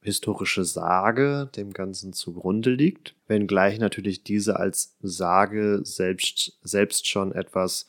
historische 0.01 0.65
Sage 0.65 1.49
dem 1.55 1.73
Ganzen 1.73 2.11
zugrunde 2.11 2.71
liegt, 2.71 3.15
wenngleich 3.27 3.79
natürlich 3.79 4.23
diese 4.23 4.59
als 4.59 4.95
Sage 5.01 5.81
selbst, 5.83 6.57
selbst 6.63 7.07
schon 7.07 7.31
etwas 7.31 7.87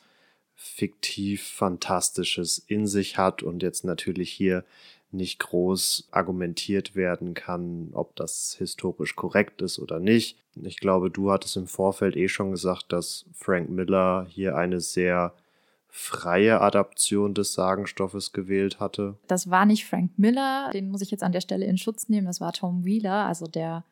fiktiv 0.63 1.43
Fantastisches 1.43 2.57
in 2.57 2.87
sich 2.87 3.17
hat 3.17 3.43
und 3.43 3.61
jetzt 3.61 3.83
natürlich 3.83 4.31
hier 4.31 4.63
nicht 5.11 5.39
groß 5.39 6.07
argumentiert 6.09 6.95
werden 6.95 7.33
kann, 7.33 7.89
ob 7.91 8.15
das 8.15 8.55
historisch 8.57 9.15
korrekt 9.15 9.61
ist 9.61 9.77
oder 9.77 9.99
nicht. 9.99 10.37
Ich 10.55 10.77
glaube, 10.77 11.11
du 11.11 11.31
hattest 11.31 11.57
im 11.57 11.67
Vorfeld 11.67 12.15
eh 12.15 12.29
schon 12.29 12.51
gesagt, 12.51 12.85
dass 12.93 13.25
Frank 13.33 13.69
Miller 13.69 14.25
hier 14.29 14.55
eine 14.55 14.79
sehr 14.79 15.33
freie 15.89 16.61
Adaption 16.61 17.33
des 17.33 17.53
Sagenstoffes 17.53 18.31
gewählt 18.31 18.79
hatte. 18.79 19.17
Das 19.27 19.51
war 19.51 19.65
nicht 19.65 19.85
Frank 19.85 20.17
Miller, 20.17 20.71
den 20.73 20.89
muss 20.89 21.01
ich 21.01 21.11
jetzt 21.11 21.23
an 21.23 21.33
der 21.33 21.41
Stelle 21.41 21.65
in 21.65 21.77
Schutz 21.77 22.09
nehmen, 22.09 22.25
das 22.25 22.41
war 22.41 22.53
Tom 22.53 22.85
Wheeler, 22.85 23.25
also 23.25 23.45
der 23.45 23.83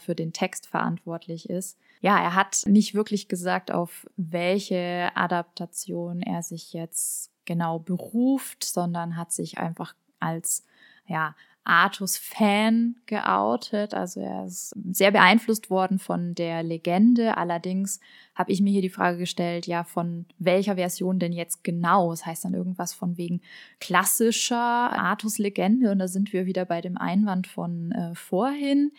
für 0.00 0.14
den 0.14 0.32
Text 0.32 0.66
verantwortlich 0.66 1.48
ist. 1.48 1.78
Ja, 2.00 2.18
er 2.18 2.34
hat 2.34 2.62
nicht 2.66 2.94
wirklich 2.94 3.28
gesagt, 3.28 3.70
auf 3.70 4.06
welche 4.16 5.10
Adaptation 5.14 6.22
er 6.22 6.42
sich 6.42 6.72
jetzt 6.72 7.30
genau 7.44 7.78
beruft, 7.78 8.64
sondern 8.64 9.16
hat 9.16 9.32
sich 9.32 9.58
einfach 9.58 9.94
als 10.18 10.64
ja, 11.06 11.34
Artus-Fan 11.64 12.96
geoutet. 13.06 13.94
Also 13.94 14.20
er 14.20 14.46
ist 14.46 14.74
sehr 14.90 15.10
beeinflusst 15.10 15.70
worden 15.70 15.98
von 15.98 16.34
der 16.34 16.62
Legende. 16.62 17.36
Allerdings 17.36 18.00
habe 18.34 18.52
ich 18.52 18.60
mir 18.60 18.70
hier 18.70 18.82
die 18.82 18.88
Frage 18.88 19.18
gestellt, 19.18 19.66
ja, 19.66 19.84
von 19.84 20.26
welcher 20.38 20.76
Version 20.76 21.18
denn 21.18 21.32
jetzt 21.32 21.62
genau? 21.62 22.10
Das 22.10 22.24
heißt 22.24 22.44
dann 22.44 22.54
irgendwas 22.54 22.94
von 22.94 23.16
wegen 23.16 23.40
klassischer 23.78 24.56
Artus-Legende. 24.56 25.90
Und 25.90 25.98
da 25.98 26.08
sind 26.08 26.32
wir 26.32 26.46
wieder 26.46 26.64
bei 26.64 26.80
dem 26.80 26.96
Einwand 26.96 27.46
von 27.46 27.92
äh, 27.92 28.14
vorhin. 28.14 28.92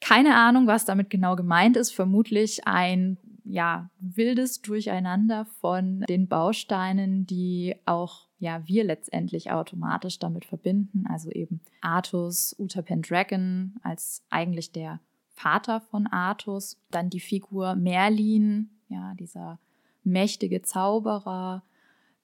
Keine 0.00 0.36
Ahnung, 0.36 0.66
was 0.66 0.84
damit 0.84 1.10
genau 1.10 1.36
gemeint 1.36 1.76
ist. 1.76 1.92
Vermutlich 1.92 2.66
ein 2.66 3.18
ja, 3.44 3.90
wildes 4.00 4.60
Durcheinander 4.60 5.46
von 5.60 6.00
den 6.08 6.28
Bausteinen, 6.28 7.26
die 7.26 7.76
auch 7.86 8.26
ja, 8.38 8.66
wir 8.66 8.84
letztendlich 8.84 9.50
automatisch 9.50 10.18
damit 10.18 10.44
verbinden. 10.44 11.06
Also 11.08 11.30
eben 11.30 11.60
Artus, 11.80 12.54
Uther 12.58 12.82
Pendragon 12.82 13.74
als 13.82 14.24
eigentlich 14.30 14.72
der 14.72 15.00
Vater 15.30 15.80
von 15.80 16.06
Artus. 16.06 16.78
Dann 16.90 17.08
die 17.08 17.20
Figur 17.20 17.74
Merlin, 17.76 18.70
ja, 18.88 19.14
dieser 19.14 19.58
mächtige 20.04 20.62
Zauberer. 20.62 21.62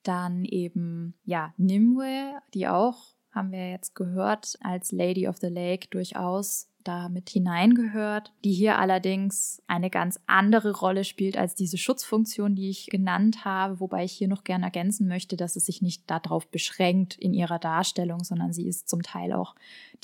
Dann 0.03 0.45
eben, 0.45 1.15
ja, 1.25 1.55
Nimue, 1.57 2.41
die 2.53 2.69
auch 2.69 3.15
haben 3.31 3.53
wir 3.53 3.71
jetzt 3.71 3.95
gehört, 3.95 4.59
als 4.61 4.93
Lady 4.93 5.27
of 5.27 5.39
the 5.39 5.47
Lake 5.47 5.89
durchaus 5.89 6.69
da 6.85 7.09
mit 7.09 7.31
hineingehört, 7.31 8.33
die 8.45 8.53
hier 8.53 8.79
allerdings 8.79 9.63
eine 9.67 9.91
ganz 9.91 10.21
andere 10.27 10.73
Rolle 10.73 11.05
spielt 11.05 11.37
als 11.37 11.55
diese 11.55 11.79
Schutzfunktion, 11.79 12.55
die 12.55 12.71
ich 12.71 12.87
genannt 12.87 13.45
habe, 13.45 13.81
wobei 13.81 14.05
ich 14.05 14.13
hier 14.13 14.29
noch 14.29 14.45
gerne 14.45 14.65
ergänzen 14.65 15.09
möchte, 15.09 15.37
dass 15.37 15.57
es 15.57 15.67
sich 15.67 15.83
nicht 15.83 16.11
darauf 16.11 16.47
beschränkt 16.49 17.17
in 17.17 17.35
ihrer 17.35 17.59
Darstellung, 17.59 18.25
sondern 18.25 18.53
sie 18.53 18.67
ist 18.67 18.89
zum 18.89 19.03
Teil 19.03 19.33
auch 19.33 19.55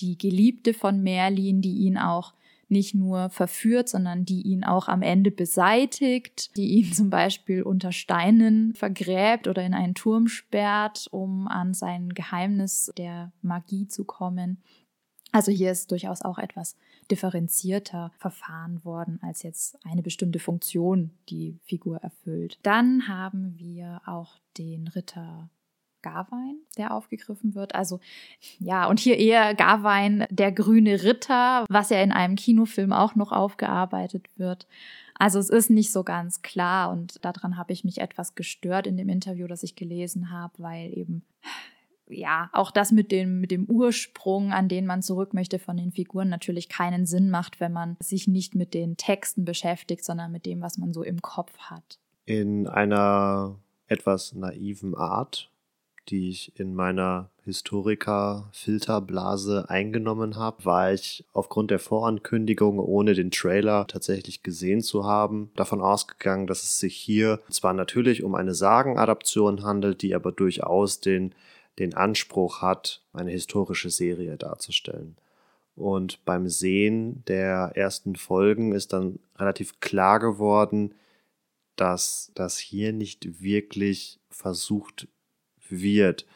die 0.00 0.16
Geliebte 0.18 0.74
von 0.74 1.02
Merlin, 1.02 1.60
die 1.60 1.78
ihn 1.78 1.98
auch 1.98 2.34
nicht 2.68 2.94
nur 2.94 3.30
verführt, 3.30 3.88
sondern 3.88 4.24
die 4.24 4.42
ihn 4.42 4.64
auch 4.64 4.88
am 4.88 5.02
Ende 5.02 5.30
beseitigt, 5.30 6.56
die 6.56 6.68
ihn 6.68 6.92
zum 6.92 7.10
Beispiel 7.10 7.62
unter 7.62 7.92
Steinen 7.92 8.74
vergräbt 8.74 9.48
oder 9.48 9.64
in 9.64 9.74
einen 9.74 9.94
Turm 9.94 10.28
sperrt, 10.28 11.08
um 11.10 11.48
an 11.48 11.74
sein 11.74 12.10
Geheimnis 12.10 12.92
der 12.96 13.32
Magie 13.42 13.88
zu 13.88 14.04
kommen. 14.04 14.58
Also 15.32 15.52
hier 15.52 15.70
ist 15.70 15.90
durchaus 15.90 16.22
auch 16.22 16.38
etwas 16.38 16.76
differenzierter 17.10 18.12
verfahren 18.18 18.84
worden 18.84 19.18
als 19.22 19.42
jetzt 19.42 19.78
eine 19.84 20.02
bestimmte 20.02 20.38
Funktion, 20.38 21.10
die 21.28 21.58
Figur 21.64 21.98
erfüllt. 21.98 22.58
Dann 22.62 23.08
haben 23.08 23.54
wir 23.58 24.00
auch 24.06 24.38
den 24.56 24.88
Ritter 24.88 25.50
Garwein, 26.02 26.56
der 26.76 26.94
aufgegriffen 26.94 27.54
wird. 27.54 27.74
Also 27.74 28.00
ja, 28.58 28.86
und 28.86 29.00
hier 29.00 29.18
eher 29.18 29.54
Garwein, 29.54 30.26
der 30.30 30.52
grüne 30.52 31.02
Ritter, 31.02 31.66
was 31.68 31.90
ja 31.90 32.00
in 32.02 32.12
einem 32.12 32.36
Kinofilm 32.36 32.92
auch 32.92 33.14
noch 33.14 33.32
aufgearbeitet 33.32 34.26
wird. 34.36 34.66
Also 35.14 35.38
es 35.38 35.50
ist 35.50 35.70
nicht 35.70 35.92
so 35.92 36.04
ganz 36.04 36.42
klar 36.42 36.90
und 36.90 37.24
daran 37.24 37.56
habe 37.56 37.72
ich 37.72 37.84
mich 37.84 38.00
etwas 38.00 38.34
gestört 38.36 38.86
in 38.86 38.96
dem 38.96 39.08
Interview, 39.08 39.48
das 39.48 39.64
ich 39.64 39.74
gelesen 39.74 40.30
habe, 40.30 40.54
weil 40.58 40.96
eben 40.96 41.24
ja, 42.10 42.50
auch 42.52 42.70
das 42.70 42.92
mit 42.92 43.12
dem, 43.12 43.40
mit 43.40 43.50
dem 43.50 43.66
Ursprung, 43.66 44.52
an 44.52 44.68
den 44.68 44.86
man 44.86 45.02
zurück 45.02 45.34
möchte 45.34 45.58
von 45.58 45.76
den 45.76 45.92
Figuren, 45.92 46.28
natürlich 46.28 46.68
keinen 46.68 47.06
Sinn 47.06 47.30
macht, 47.30 47.60
wenn 47.60 47.72
man 47.72 47.96
sich 48.00 48.28
nicht 48.28 48.54
mit 48.54 48.74
den 48.74 48.96
Texten 48.96 49.44
beschäftigt, 49.44 50.04
sondern 50.04 50.32
mit 50.32 50.46
dem, 50.46 50.60
was 50.60 50.78
man 50.78 50.92
so 50.92 51.02
im 51.02 51.22
Kopf 51.22 51.56
hat. 51.58 51.98
In 52.24 52.66
einer 52.66 53.56
etwas 53.86 54.34
naiven 54.34 54.94
Art 54.94 55.50
die 56.10 56.30
ich 56.30 56.58
in 56.58 56.74
meiner 56.74 57.30
Historiker-Filterblase 57.44 59.66
eingenommen 59.68 60.36
habe, 60.36 60.64
war 60.64 60.92
ich 60.92 61.26
aufgrund 61.32 61.70
der 61.70 61.78
Vorankündigung, 61.78 62.78
ohne 62.78 63.14
den 63.14 63.30
Trailer 63.30 63.86
tatsächlich 63.86 64.42
gesehen 64.42 64.80
zu 64.80 65.04
haben, 65.04 65.50
davon 65.56 65.80
ausgegangen, 65.80 66.46
dass 66.46 66.62
es 66.62 66.78
sich 66.78 66.96
hier 66.96 67.40
zwar 67.50 67.74
natürlich 67.74 68.22
um 68.22 68.34
eine 68.34 68.54
Sagenadaption 68.54 69.62
handelt, 69.62 70.02
die 70.02 70.14
aber 70.14 70.32
durchaus 70.32 71.00
den, 71.00 71.34
den 71.78 71.94
Anspruch 71.94 72.62
hat, 72.62 73.02
eine 73.12 73.30
historische 73.30 73.90
Serie 73.90 74.36
darzustellen. 74.36 75.16
Und 75.74 76.24
beim 76.24 76.48
Sehen 76.48 77.24
der 77.26 77.72
ersten 77.74 78.16
Folgen 78.16 78.72
ist 78.72 78.92
dann 78.92 79.20
relativ 79.36 79.78
klar 79.80 80.18
geworden, 80.18 80.94
dass 81.76 82.32
das 82.34 82.58
hier 82.58 82.92
nicht 82.92 83.40
wirklich 83.40 84.18
versucht 84.28 85.06
wird. 85.68 86.26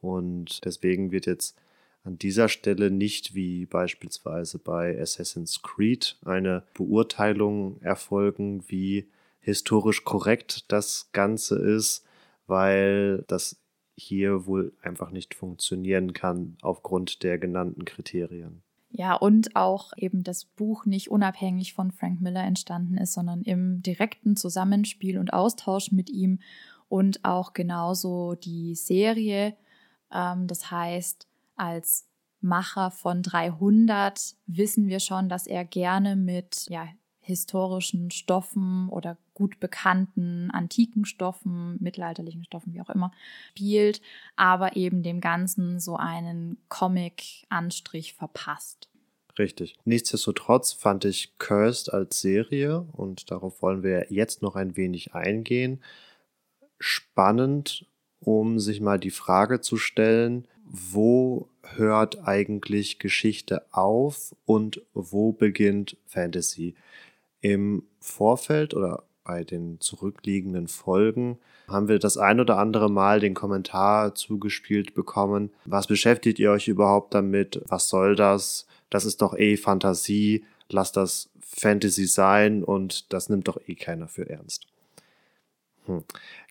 Und 0.00 0.64
deswegen 0.64 1.12
wird 1.12 1.26
jetzt 1.26 1.56
an 2.02 2.18
dieser 2.18 2.48
Stelle 2.48 2.90
nicht 2.90 3.34
wie 3.34 3.66
beispielsweise 3.66 4.58
bei 4.58 5.00
Assassin's 5.00 5.62
Creed 5.62 6.18
eine 6.24 6.64
Beurteilung 6.74 7.80
erfolgen, 7.80 8.64
wie 8.68 9.08
historisch 9.40 10.04
korrekt 10.04 10.70
das 10.72 11.10
Ganze 11.12 11.58
ist, 11.58 12.04
weil 12.46 13.24
das 13.28 13.59
hier 14.00 14.46
wohl 14.46 14.72
einfach 14.82 15.10
nicht 15.10 15.34
funktionieren 15.34 16.12
kann 16.12 16.56
aufgrund 16.62 17.22
der 17.22 17.38
genannten 17.38 17.84
Kriterien. 17.84 18.62
Ja, 18.92 19.14
und 19.14 19.54
auch 19.54 19.92
eben 19.96 20.24
das 20.24 20.44
Buch 20.44 20.84
nicht 20.84 21.10
unabhängig 21.10 21.74
von 21.74 21.92
Frank 21.92 22.20
Miller 22.20 22.42
entstanden 22.42 22.96
ist, 22.96 23.12
sondern 23.12 23.42
im 23.42 23.82
direkten 23.82 24.34
Zusammenspiel 24.34 25.18
und 25.18 25.32
Austausch 25.32 25.92
mit 25.92 26.10
ihm 26.10 26.40
und 26.88 27.24
auch 27.24 27.52
genauso 27.52 28.34
die 28.34 28.74
Serie. 28.74 29.54
Ähm, 30.12 30.48
das 30.48 30.72
heißt, 30.72 31.28
als 31.54 32.08
Macher 32.40 32.90
von 32.90 33.22
300 33.22 34.34
wissen 34.46 34.88
wir 34.88 34.98
schon, 34.98 35.28
dass 35.28 35.46
er 35.46 35.64
gerne 35.64 36.16
mit 36.16 36.66
ja, 36.68 36.88
historischen 37.20 38.10
Stoffen 38.10 38.88
oder 38.88 39.18
gut 39.40 39.58
bekannten 39.58 40.50
antiken 40.50 41.06
Stoffen, 41.06 41.78
mittelalterlichen 41.80 42.44
Stoffen, 42.44 42.74
wie 42.74 42.82
auch 42.82 42.90
immer, 42.90 43.10
spielt, 43.48 44.02
aber 44.36 44.76
eben 44.76 45.02
dem 45.02 45.22
Ganzen 45.22 45.80
so 45.80 45.96
einen 45.96 46.58
Comic-Anstrich 46.68 48.12
verpasst. 48.12 48.90
Richtig. 49.38 49.76
Nichtsdestotrotz 49.86 50.74
fand 50.74 51.06
ich 51.06 51.38
Cursed 51.38 51.90
als 51.90 52.20
Serie, 52.20 52.80
und 52.92 53.30
darauf 53.30 53.62
wollen 53.62 53.82
wir 53.82 54.12
jetzt 54.12 54.42
noch 54.42 54.56
ein 54.56 54.76
wenig 54.76 55.14
eingehen, 55.14 55.82
spannend, 56.78 57.86
um 58.20 58.58
sich 58.58 58.82
mal 58.82 58.98
die 58.98 59.10
Frage 59.10 59.62
zu 59.62 59.78
stellen, 59.78 60.46
wo 60.66 61.48
hört 61.62 62.28
eigentlich 62.28 62.98
Geschichte 62.98 63.64
auf 63.72 64.36
und 64.44 64.82
wo 64.92 65.32
beginnt 65.32 65.96
Fantasy? 66.04 66.74
Im 67.40 67.84
Vorfeld 68.00 68.74
oder 68.74 69.04
bei 69.30 69.44
den 69.44 69.80
zurückliegenden 69.80 70.66
Folgen 70.66 71.38
haben 71.68 71.86
wir 71.86 72.00
das 72.00 72.16
ein 72.16 72.40
oder 72.40 72.58
andere 72.58 72.90
Mal 72.90 73.20
den 73.20 73.34
Kommentar 73.34 74.16
zugespielt 74.16 74.92
bekommen. 74.92 75.52
Was 75.66 75.86
beschäftigt 75.86 76.40
ihr 76.40 76.50
euch 76.50 76.66
überhaupt 76.66 77.14
damit? 77.14 77.62
Was 77.68 77.88
soll 77.88 78.16
das? 78.16 78.66
Das 78.90 79.04
ist 79.04 79.22
doch 79.22 79.38
eh 79.38 79.56
Fantasie. 79.56 80.44
Lasst 80.68 80.96
das 80.96 81.30
Fantasy 81.38 82.06
sein 82.06 82.64
und 82.64 83.12
das 83.12 83.28
nimmt 83.28 83.46
doch 83.46 83.60
eh 83.68 83.76
keiner 83.76 84.08
für 84.08 84.28
ernst. 84.28 84.66
Hm. 85.86 86.02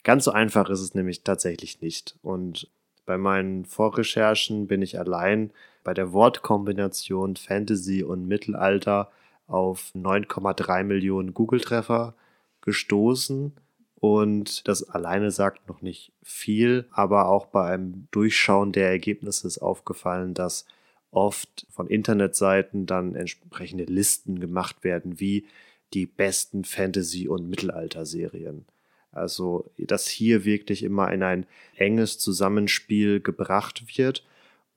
Ganz 0.05 0.23
so 0.23 0.31
einfach 0.31 0.69
ist 0.69 0.79
es 0.79 0.95
nämlich 0.95 1.25
tatsächlich 1.25 1.81
nicht. 1.81 2.15
Und 2.21 2.69
bei 3.05 3.17
meinen 3.17 3.65
Vorrecherchen 3.65 4.67
bin 4.67 4.81
ich 4.81 4.97
allein 4.97 5.51
bei 5.83 5.93
der 5.93 6.13
Wortkombination 6.13 7.35
Fantasy 7.35 8.03
und 8.03 8.25
Mittelalter 8.25 9.11
auf 9.47 9.91
9,3 9.95 10.85
Millionen 10.85 11.33
Google-Treffer 11.33 12.13
gestoßen. 12.61 13.53
Und 13.95 14.67
das 14.67 14.83
alleine 14.89 15.31
sagt 15.31 15.67
noch 15.67 15.81
nicht 15.81 16.13
viel, 16.23 16.87
aber 16.91 17.27
auch 17.27 17.47
bei 17.47 17.65
einem 17.65 18.07
Durchschauen 18.11 18.71
der 18.71 18.89
Ergebnisse 18.89 19.45
ist 19.47 19.57
aufgefallen, 19.57 20.33
dass 20.33 20.65
oft 21.11 21.67
von 21.69 21.87
Internetseiten 21.87 22.85
dann 22.85 23.15
entsprechende 23.15 23.85
Listen 23.85 24.39
gemacht 24.39 24.83
werden, 24.83 25.19
wie 25.19 25.45
die 25.93 26.05
besten 26.05 26.63
Fantasy- 26.63 27.27
und 27.27 27.49
Mittelalter-Serien. 27.49 28.65
Also, 29.11 29.71
dass 29.77 30.07
hier 30.07 30.45
wirklich 30.45 30.83
immer 30.83 31.11
in 31.11 31.23
ein 31.23 31.45
enges 31.75 32.19
Zusammenspiel 32.19 33.19
gebracht 33.21 33.97
wird. 33.97 34.23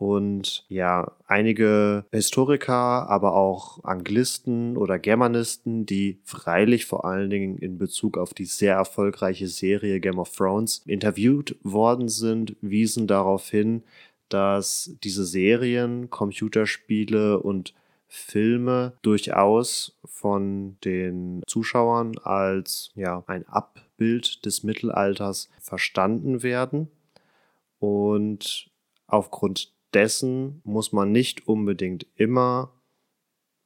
Und 0.03 0.65
ja, 0.69 1.13
einige 1.29 2.07
Historiker, 2.11 3.09
aber 3.09 3.37
auch 3.37 3.85
Anglisten 3.85 4.77
oder 4.77 4.99
Germanisten, 4.99 5.87
die 5.87 6.19
freilich 6.25 6.87
vor 6.87 7.05
allen 7.05 7.31
Dingen 7.31 7.57
in 7.57 7.79
Bezug 7.79 8.19
auf 8.19 8.35
die 8.35 8.47
sehr 8.47 8.75
erfolgreiche 8.75 9.47
Serie 9.47 10.01
Game 10.01 10.19
of 10.19 10.35
Thrones 10.35 10.83
interviewt 10.87 11.57
worden 11.63 12.09
sind, 12.09 12.57
wiesen 12.61 13.07
darauf 13.07 13.49
hin, 13.49 13.85
dass 14.29 14.97
diese 15.05 15.25
Serien, 15.25 16.11
Computerspiele 16.11 17.39
und 17.39 17.73
Filme 18.09 18.95
durchaus 19.03 19.97
von 20.05 20.79
den 20.85 21.45
Zuschauern 21.47 22.19
als 22.25 22.91
ja, 22.97 23.23
ein 23.29 23.47
Abbild 23.47 24.45
des 24.47 24.65
Mittelalters 24.65 25.49
verstanden 25.61 26.43
werden. 26.43 26.89
Und 27.79 28.69
aufgrund 29.07 29.73
dessen 29.95 30.61
muss 30.65 30.93
man 30.93 31.13
nicht 31.13 31.47
unbedingt 31.49 32.07
immer 32.17 32.73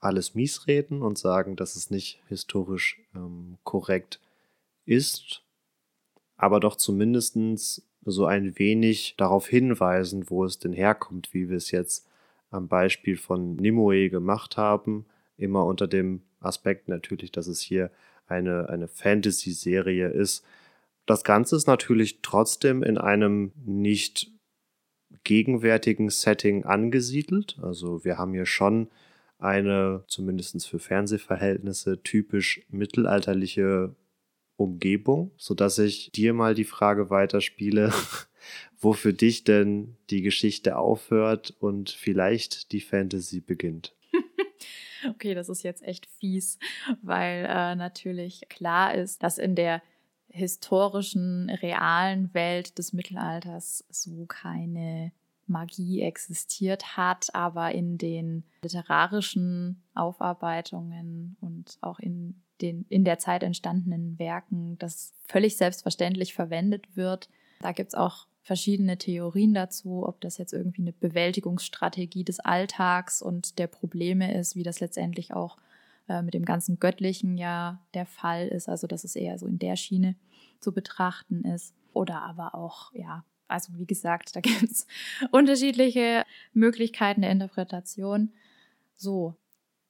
alles 0.01 0.35
mies 0.35 0.67
reden 0.67 1.03
und 1.03 1.19
sagen, 1.19 1.57
dass 1.57 1.77
es 1.77 1.91
nicht 1.91 2.21
historisch 2.29 3.01
ähm, 3.15 3.59
korrekt 3.65 4.21
ist, 4.85 5.43
aber 6.37 6.61
doch 6.61 6.77
zumindest 6.77 7.83
so 8.05 8.27
ein 8.27 8.59
wenig 8.59 9.15
darauf 9.17 9.49
hinweisen, 9.49 10.31
wo 10.31 10.45
es 10.45 10.59
denn 10.59 10.73
herkommt, 10.73 11.33
wie 11.33 11.49
wir 11.49 11.57
es 11.57 11.71
jetzt 11.71 12.07
am 12.51 12.69
Beispiel 12.69 13.17
von 13.17 13.57
Nimue 13.57 14.11
gemacht 14.11 14.57
haben. 14.57 15.07
Immer 15.37 15.65
unter 15.65 15.89
dem 15.89 16.23
Aspekt 16.41 16.89
natürlich, 16.89 17.33
dass 17.33 17.47
es 17.49 17.61
hier 17.61 17.91
eine, 18.29 18.69
eine 18.69 18.89
Fantasy-Serie 18.89 20.09
ist. 20.09 20.45
Das 21.05 21.25
Ganze 21.25 21.57
ist 21.57 21.67
natürlich 21.67 22.21
trotzdem 22.23 22.83
in 22.83 22.99
einem 22.99 23.53
nicht 23.65 24.31
gegenwärtigen 25.27 26.09
Setting 26.09 26.65
angesiedelt. 26.65 27.59
Also 27.61 28.05
wir 28.05 28.17
haben 28.17 28.33
hier 28.33 28.47
schon 28.47 28.89
eine, 29.39 30.05
zumindest 30.07 30.67
für 30.67 30.79
Fernsehverhältnisse, 30.79 32.03
typisch 32.03 32.63
mittelalterliche 32.71 33.95
Umgebung, 34.57 35.33
sodass 35.37 35.79
ich 35.79 36.13
dir 36.13 36.33
mal 36.33 36.55
die 36.55 36.65
Frage 36.65 37.11
weiterspiele, 37.11 37.93
wo 38.79 38.93
für 38.93 39.13
dich 39.13 39.43
denn 39.43 39.97
die 40.11 40.23
Geschichte 40.23 40.79
aufhört 40.79 41.55
und 41.59 41.91
vielleicht 41.91 42.71
die 42.71 42.81
Fantasy 42.81 43.41
beginnt. 43.41 43.95
okay, 45.11 45.35
das 45.35 45.49
ist 45.49 45.65
jetzt 45.65 45.83
echt 45.83 46.07
fies, 46.07 46.61
weil 47.03 47.47
äh, 47.47 47.75
natürlich 47.75 48.43
klar 48.49 48.95
ist, 48.95 49.25
dass 49.25 49.39
in 49.39 49.57
der 49.57 49.83
historischen, 50.37 51.51
realen 51.51 52.33
Welt 52.35 52.79
des 52.79 52.93
Mittelalters 52.93 53.85
so 53.91 54.27
keine 54.27 55.13
Magie 55.47 56.03
existiert 56.03 56.97
hat, 56.97 57.35
aber 57.35 57.73
in 57.73 57.99
den 57.99 58.45
literarischen 58.63 59.83
Aufarbeitungen 59.95 61.37
und 61.41 61.79
auch 61.81 61.99
in 61.99 62.43
den 62.61 62.87
in 62.89 63.05
der 63.05 63.19
Zeit 63.19 63.43
entstandenen 63.43 64.19
Werken 64.19 64.79
das 64.79 65.13
völlig 65.29 65.57
selbstverständlich 65.57 66.35
verwendet 66.35 66.97
wird. 66.97 67.29
Da 67.61 67.73
gibt 67.73 67.89
es 67.89 67.95
auch 67.95 68.27
verschiedene 68.43 68.97
Theorien 68.97 69.55
dazu, 69.55 70.07
ob 70.07 70.21
das 70.21 70.39
jetzt 70.39 70.53
irgendwie 70.53 70.83
eine 70.83 70.93
Bewältigungsstrategie 70.93 72.25
des 72.25 72.41
Alltags 72.41 73.21
und 73.21 73.59
der 73.59 73.67
Probleme 73.67 74.35
ist, 74.35 74.57
wie 74.57 74.63
das 74.63 74.81
letztendlich 74.81 75.35
auch 75.35 75.57
äh, 76.09 76.23
mit 76.23 76.35
dem 76.35 76.45
ganzen 76.45 76.79
Göttlichen 76.79 77.37
ja 77.37 77.81
der 77.95 78.07
Fall 78.07 78.47
ist, 78.47 78.69
also 78.69 78.87
dass 78.87 79.05
es 79.05 79.17
eher 79.17 79.39
so 79.39 79.47
in 79.47 79.59
der 79.59 79.77
Schiene 79.77 80.15
zu 80.61 80.73
betrachten 80.73 81.45
ist. 81.45 81.75
Oder 81.93 82.23
aber 82.23 82.55
auch, 82.55 82.93
ja, 82.93 83.25
also 83.49 83.73
wie 83.79 83.87
gesagt, 83.87 84.37
da 84.37 84.41
gibt 84.41 84.63
es 84.63 84.87
unterschiedliche 85.31 86.25
Möglichkeiten 86.53 87.23
der 87.23 87.31
Interpretation. 87.31 88.33
So, 88.97 89.35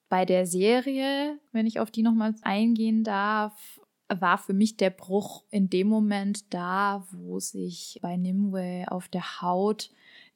bei 0.09 0.24
der 0.24 0.46
Serie, 0.46 1.38
wenn 1.52 1.66
ich 1.66 1.81
auf 1.81 1.90
die 1.90 2.02
nochmal 2.02 2.35
eingehen 2.42 3.02
darf, 3.02 3.81
war 4.09 4.38
für 4.38 4.52
mich 4.52 4.76
der 4.76 4.90
Bruch 4.90 5.42
in 5.50 5.68
dem 5.68 5.88
Moment 5.88 6.52
da, 6.55 7.05
wo 7.11 7.40
sich 7.40 7.98
bei 8.02 8.16
Nimue 8.16 8.85
auf 8.88 9.09
der 9.09 9.42
Haut 9.42 9.90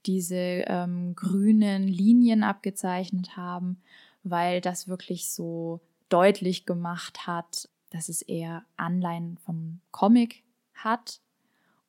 diese 0.06 0.34
ähm, 0.34 1.14
grünen 1.14 1.86
Linien 1.86 2.42
abgezeichnet 2.42 3.36
haben, 3.36 3.80
weil 4.24 4.60
das 4.60 4.88
wirklich 4.88 5.30
so 5.30 5.80
deutlich 6.08 6.66
gemacht 6.66 7.26
hat, 7.26 7.68
dass 7.90 8.08
es 8.08 8.22
eher 8.22 8.64
Anleihen 8.76 9.38
vom 9.38 9.80
Comic 9.90 10.42
hat. 10.74 11.20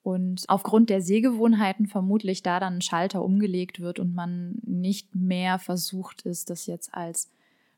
Und 0.04 0.46
aufgrund 0.48 0.90
der 0.90 1.02
Sehgewohnheiten 1.02 1.88
vermutlich 1.88 2.42
da 2.42 2.60
dann 2.60 2.78
ein 2.78 2.82
Schalter 2.82 3.24
umgelegt 3.24 3.80
wird 3.80 4.00
und 4.00 4.16
man 4.16 4.60
nicht 4.64 5.14
mehr 5.14 5.60
versucht 5.60 6.24
ist, 6.24 6.50
das 6.50 6.66
jetzt 6.66 6.94
als 6.94 7.30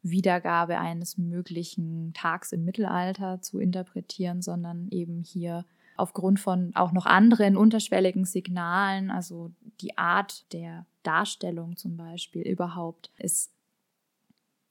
Wiedergabe 0.03 0.79
eines 0.79 1.17
möglichen 1.17 2.13
Tags 2.13 2.51
im 2.51 2.65
Mittelalter 2.65 3.41
zu 3.41 3.59
interpretieren, 3.59 4.41
sondern 4.41 4.87
eben 4.91 5.21
hier 5.23 5.65
aufgrund 5.95 6.39
von 6.39 6.71
auch 6.75 6.91
noch 6.91 7.05
anderen 7.05 7.55
unterschwelligen 7.55 8.25
Signalen, 8.25 9.11
also 9.11 9.51
die 9.81 9.97
Art 9.97 10.51
der 10.53 10.85
Darstellung 11.03 11.77
zum 11.77 11.97
Beispiel 11.97 12.41
überhaupt, 12.41 13.11
ist 13.17 13.52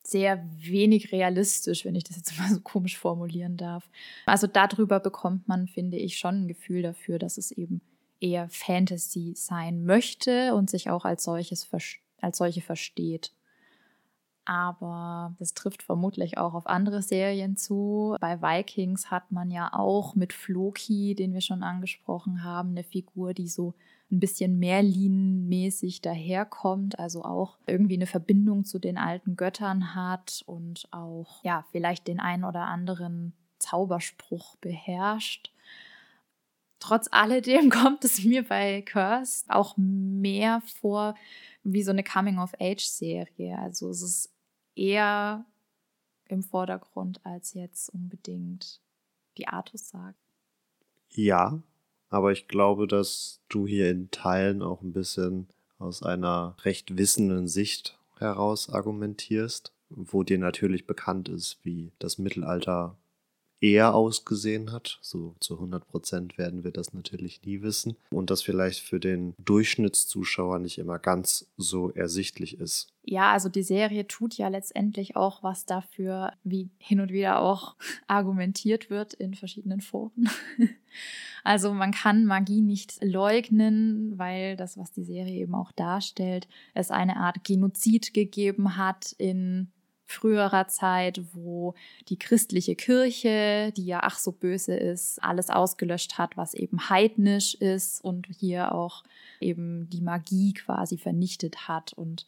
sehr 0.02 0.44
wenig 0.58 1.12
realistisch, 1.12 1.84
wenn 1.84 1.94
ich 1.94 2.04
das 2.04 2.16
jetzt 2.16 2.36
mal 2.38 2.48
so 2.48 2.60
komisch 2.60 2.98
formulieren 2.98 3.56
darf. 3.56 3.88
Also 4.26 4.46
darüber 4.46 5.00
bekommt 5.00 5.48
man, 5.48 5.68
finde 5.68 5.96
ich, 5.96 6.18
schon 6.18 6.44
ein 6.44 6.48
Gefühl 6.48 6.82
dafür, 6.82 7.18
dass 7.18 7.38
es 7.38 7.50
eben 7.50 7.80
eher 8.20 8.48
Fantasy 8.48 9.32
sein 9.34 9.84
möchte 9.84 10.54
und 10.54 10.70
sich 10.70 10.90
auch 10.90 11.04
als 11.04 11.24
solches 11.24 11.68
als 12.20 12.38
solche 12.38 12.60
versteht 12.60 13.32
aber 14.44 15.34
das 15.38 15.54
trifft 15.54 15.82
vermutlich 15.82 16.38
auch 16.38 16.54
auf 16.54 16.66
andere 16.66 17.02
Serien 17.02 17.56
zu. 17.56 18.16
Bei 18.20 18.42
Vikings 18.42 19.10
hat 19.10 19.30
man 19.30 19.50
ja 19.50 19.72
auch 19.72 20.14
mit 20.14 20.32
Floki, 20.32 21.14
den 21.14 21.32
wir 21.32 21.40
schon 21.40 21.62
angesprochen 21.62 22.42
haben, 22.42 22.70
eine 22.70 22.82
Figur, 22.82 23.34
die 23.34 23.48
so 23.48 23.74
ein 24.12 24.20
bisschen 24.20 24.58
Merlin-mäßig 24.58 26.02
daherkommt, 26.02 26.98
also 26.98 27.24
auch 27.24 27.58
irgendwie 27.66 27.94
eine 27.94 28.06
Verbindung 28.06 28.64
zu 28.64 28.78
den 28.78 28.98
alten 28.98 29.36
Göttern 29.36 29.94
hat 29.94 30.44
und 30.46 30.86
auch 30.90 31.42
ja 31.42 31.64
vielleicht 31.72 32.06
den 32.06 32.20
ein 32.20 32.44
oder 32.44 32.66
anderen 32.66 33.32
Zauberspruch 33.58 34.56
beherrscht. 34.56 35.50
Trotz 36.78 37.08
alledem 37.10 37.70
kommt 37.70 38.04
es 38.04 38.22
mir 38.22 38.44
bei 38.44 38.82
Curse 38.82 39.44
auch 39.48 39.76
mehr 39.76 40.62
vor 40.80 41.14
wie 41.64 41.82
so 41.82 41.90
eine 41.90 42.04
Coming-of-Age-Serie. 42.04 43.58
Also 43.58 43.88
es 43.90 44.02
ist 44.02 44.34
eher 44.74 45.46
im 46.28 46.42
Vordergrund 46.42 47.24
als 47.24 47.54
jetzt 47.54 47.88
unbedingt 47.90 48.80
die 49.38 49.48
Artus 49.48 49.88
sagt. 49.88 50.18
Ja, 51.08 51.62
aber 52.12 52.30
ich 52.30 52.46
glaube, 52.46 52.86
dass 52.86 53.40
du 53.48 53.66
hier 53.66 53.90
in 53.90 54.10
Teilen 54.10 54.60
auch 54.62 54.82
ein 54.82 54.92
bisschen 54.92 55.48
aus 55.78 56.02
einer 56.02 56.54
recht 56.62 56.98
wissenden 56.98 57.48
Sicht 57.48 57.98
heraus 58.18 58.68
argumentierst, 58.68 59.72
wo 59.88 60.22
dir 60.22 60.38
natürlich 60.38 60.86
bekannt 60.86 61.30
ist, 61.30 61.58
wie 61.62 61.90
das 61.98 62.18
Mittelalter 62.18 62.96
eher 63.62 63.94
ausgesehen 63.94 64.72
hat. 64.72 64.98
So 65.00 65.34
zu 65.40 65.54
100 65.54 65.86
Prozent 65.88 66.36
werden 66.36 66.64
wir 66.64 66.72
das 66.72 66.92
natürlich 66.92 67.42
nie 67.44 67.62
wissen. 67.62 67.96
Und 68.10 68.30
das 68.30 68.42
vielleicht 68.42 68.80
für 68.80 69.00
den 69.00 69.34
Durchschnittszuschauer 69.38 70.58
nicht 70.58 70.78
immer 70.78 70.98
ganz 70.98 71.46
so 71.56 71.90
ersichtlich 71.90 72.58
ist. 72.58 72.92
Ja, 73.04 73.32
also 73.32 73.48
die 73.48 73.62
Serie 73.62 74.06
tut 74.06 74.36
ja 74.36 74.48
letztendlich 74.48 75.16
auch 75.16 75.42
was 75.42 75.64
dafür, 75.64 76.32
wie 76.44 76.70
hin 76.78 77.00
und 77.00 77.10
wieder 77.10 77.40
auch 77.40 77.76
argumentiert 78.06 78.90
wird 78.90 79.14
in 79.14 79.34
verschiedenen 79.34 79.80
Foren. 79.80 80.28
Also 81.44 81.72
man 81.72 81.90
kann 81.90 82.24
Magie 82.24 82.60
nicht 82.60 83.02
leugnen, 83.02 84.16
weil 84.16 84.56
das, 84.56 84.78
was 84.78 84.92
die 84.92 85.02
Serie 85.02 85.40
eben 85.40 85.56
auch 85.56 85.72
darstellt, 85.72 86.46
es 86.72 86.92
eine 86.92 87.16
Art 87.16 87.42
Genozid 87.42 88.14
gegeben 88.14 88.76
hat 88.76 89.12
in 89.18 89.72
früherer 90.12 90.68
Zeit, 90.68 91.20
wo 91.32 91.74
die 92.08 92.18
christliche 92.18 92.76
Kirche, 92.76 93.72
die 93.76 93.86
ja 93.86 94.00
ach 94.02 94.18
so 94.18 94.32
böse 94.32 94.74
ist, 94.74 95.22
alles 95.22 95.50
ausgelöscht 95.50 96.18
hat, 96.18 96.36
was 96.36 96.54
eben 96.54 96.88
heidnisch 96.88 97.54
ist 97.54 98.02
und 98.04 98.26
hier 98.38 98.74
auch 98.74 99.04
eben 99.40 99.88
die 99.90 100.00
Magie 100.00 100.52
quasi 100.54 100.98
vernichtet 100.98 101.68
hat. 101.68 101.92
Und 101.92 102.26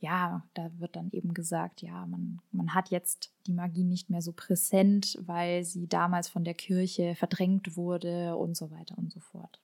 ja, 0.00 0.42
da 0.54 0.70
wird 0.78 0.96
dann 0.96 1.10
eben 1.12 1.34
gesagt, 1.34 1.82
ja, 1.82 2.06
man, 2.06 2.40
man 2.52 2.74
hat 2.74 2.90
jetzt 2.90 3.30
die 3.46 3.52
Magie 3.52 3.84
nicht 3.84 4.10
mehr 4.10 4.22
so 4.22 4.32
präsent, 4.32 5.18
weil 5.24 5.64
sie 5.64 5.86
damals 5.86 6.28
von 6.28 6.44
der 6.44 6.54
Kirche 6.54 7.14
verdrängt 7.14 7.76
wurde 7.76 8.36
und 8.36 8.56
so 8.56 8.70
weiter 8.70 8.96
und 8.98 9.12
so 9.12 9.20
fort. 9.20 9.60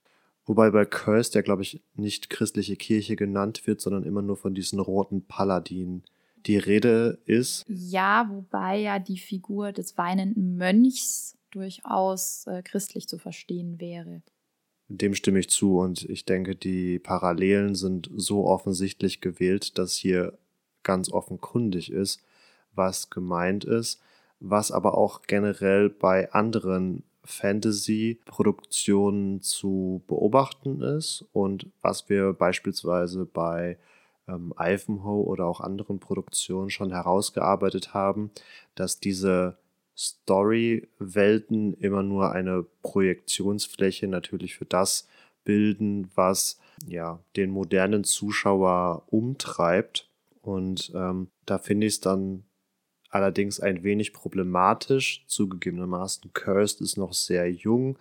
Wobei 0.47 0.71
bei 0.71 0.85
Curse, 0.85 1.33
der 1.33 1.43
glaube 1.43 1.63
ich 1.63 1.83
nicht 1.95 2.31
christliche 2.31 2.77
Kirche 2.77 3.17
genannt 3.17 3.67
wird, 3.67 3.81
sondern 3.81 4.05
immer 4.05 4.23
nur 4.23 4.37
von 4.37 4.55
diesen 4.55 4.81
roten 4.81 5.23
Paladinen 5.27 6.03
die 6.47 6.59
Rede 6.59 7.19
ist. 7.25 7.65
Ja, 7.69 8.29
wobei 8.31 8.79
ja 8.79 8.99
die 8.99 9.19
Figur 9.19 9.73
des 9.73 9.99
weinenden 9.99 10.57
Mönchs 10.57 11.37
durchaus 11.51 12.47
äh, 12.47 12.63
christlich 12.63 13.09
zu 13.09 13.19
verstehen 13.19 13.81
wäre. 13.81 14.23
Dem 14.89 15.15
stimme 15.15 15.41
ich 15.41 15.51
zu 15.51 15.79
und 15.79 16.09
ich 16.09 16.25
denke, 16.25 16.57
die 16.57 16.99
Parallelen 16.99 17.75
sind 17.75 18.11
so 18.17 18.47
offensichtlich 18.47 19.21
gewählt, 19.21 19.79
dass 19.79 19.95
hier 19.95 20.39
ganz 20.83 21.13
offenkundig 21.13 21.93
ist, 21.93 22.23
was 22.75 23.11
gemeint 23.11 23.65
ist, 23.65 24.01
was 24.41 24.73
aber 24.73 24.97
auch 24.97 25.23
generell 25.23 25.91
bei 25.91 26.33
anderen 26.33 27.05
Fantasy-Produktionen 27.25 29.43
zu 29.43 30.03
beobachten 30.09 30.81
ist 30.81 31.27
und 31.33 31.67
was 31.83 32.09
wir 32.09 32.33
beispielsweise 32.33 33.27
bei 33.27 33.77
ähm, 34.31 34.55
Ivanhoe 34.59 35.25
oder 35.25 35.47
auch 35.47 35.61
anderen 35.61 35.99
Produktionen 35.99 36.71
schon 36.71 36.93
herausgearbeitet 36.93 37.95
haben, 37.95 38.31
dass 38.75 39.01
diese 39.01 39.59
Story-Welten 39.97 41.75
immer 41.75 42.03
nur 42.03 42.33
eine 42.33 42.65
Projektionsfläche 42.83 44.07
natürlich 44.09 44.55
für 44.55 44.65
das 44.65 45.07
bilden, 45.45 46.11
was 46.15 46.59
ja 46.87 47.21
den 47.37 47.51
modernen 47.51 48.05
Zuschauer 48.05 49.03
umtreibt. 49.09 50.09
Und 50.41 50.93
ähm, 50.95 51.29
da 51.45 51.59
finde 51.59 51.87
ich 51.87 51.95
es 51.95 52.01
dann 52.01 52.45
allerdings 53.11 53.61
ein 53.61 53.83
wenig 53.83 54.13
problematisch. 54.13 55.25
Zugegebenermaßen, 55.27 56.33
Cursed 56.33 56.81
ist 56.81 56.97
noch 56.97 57.13
sehr 57.13 57.51
jung. 57.51 57.99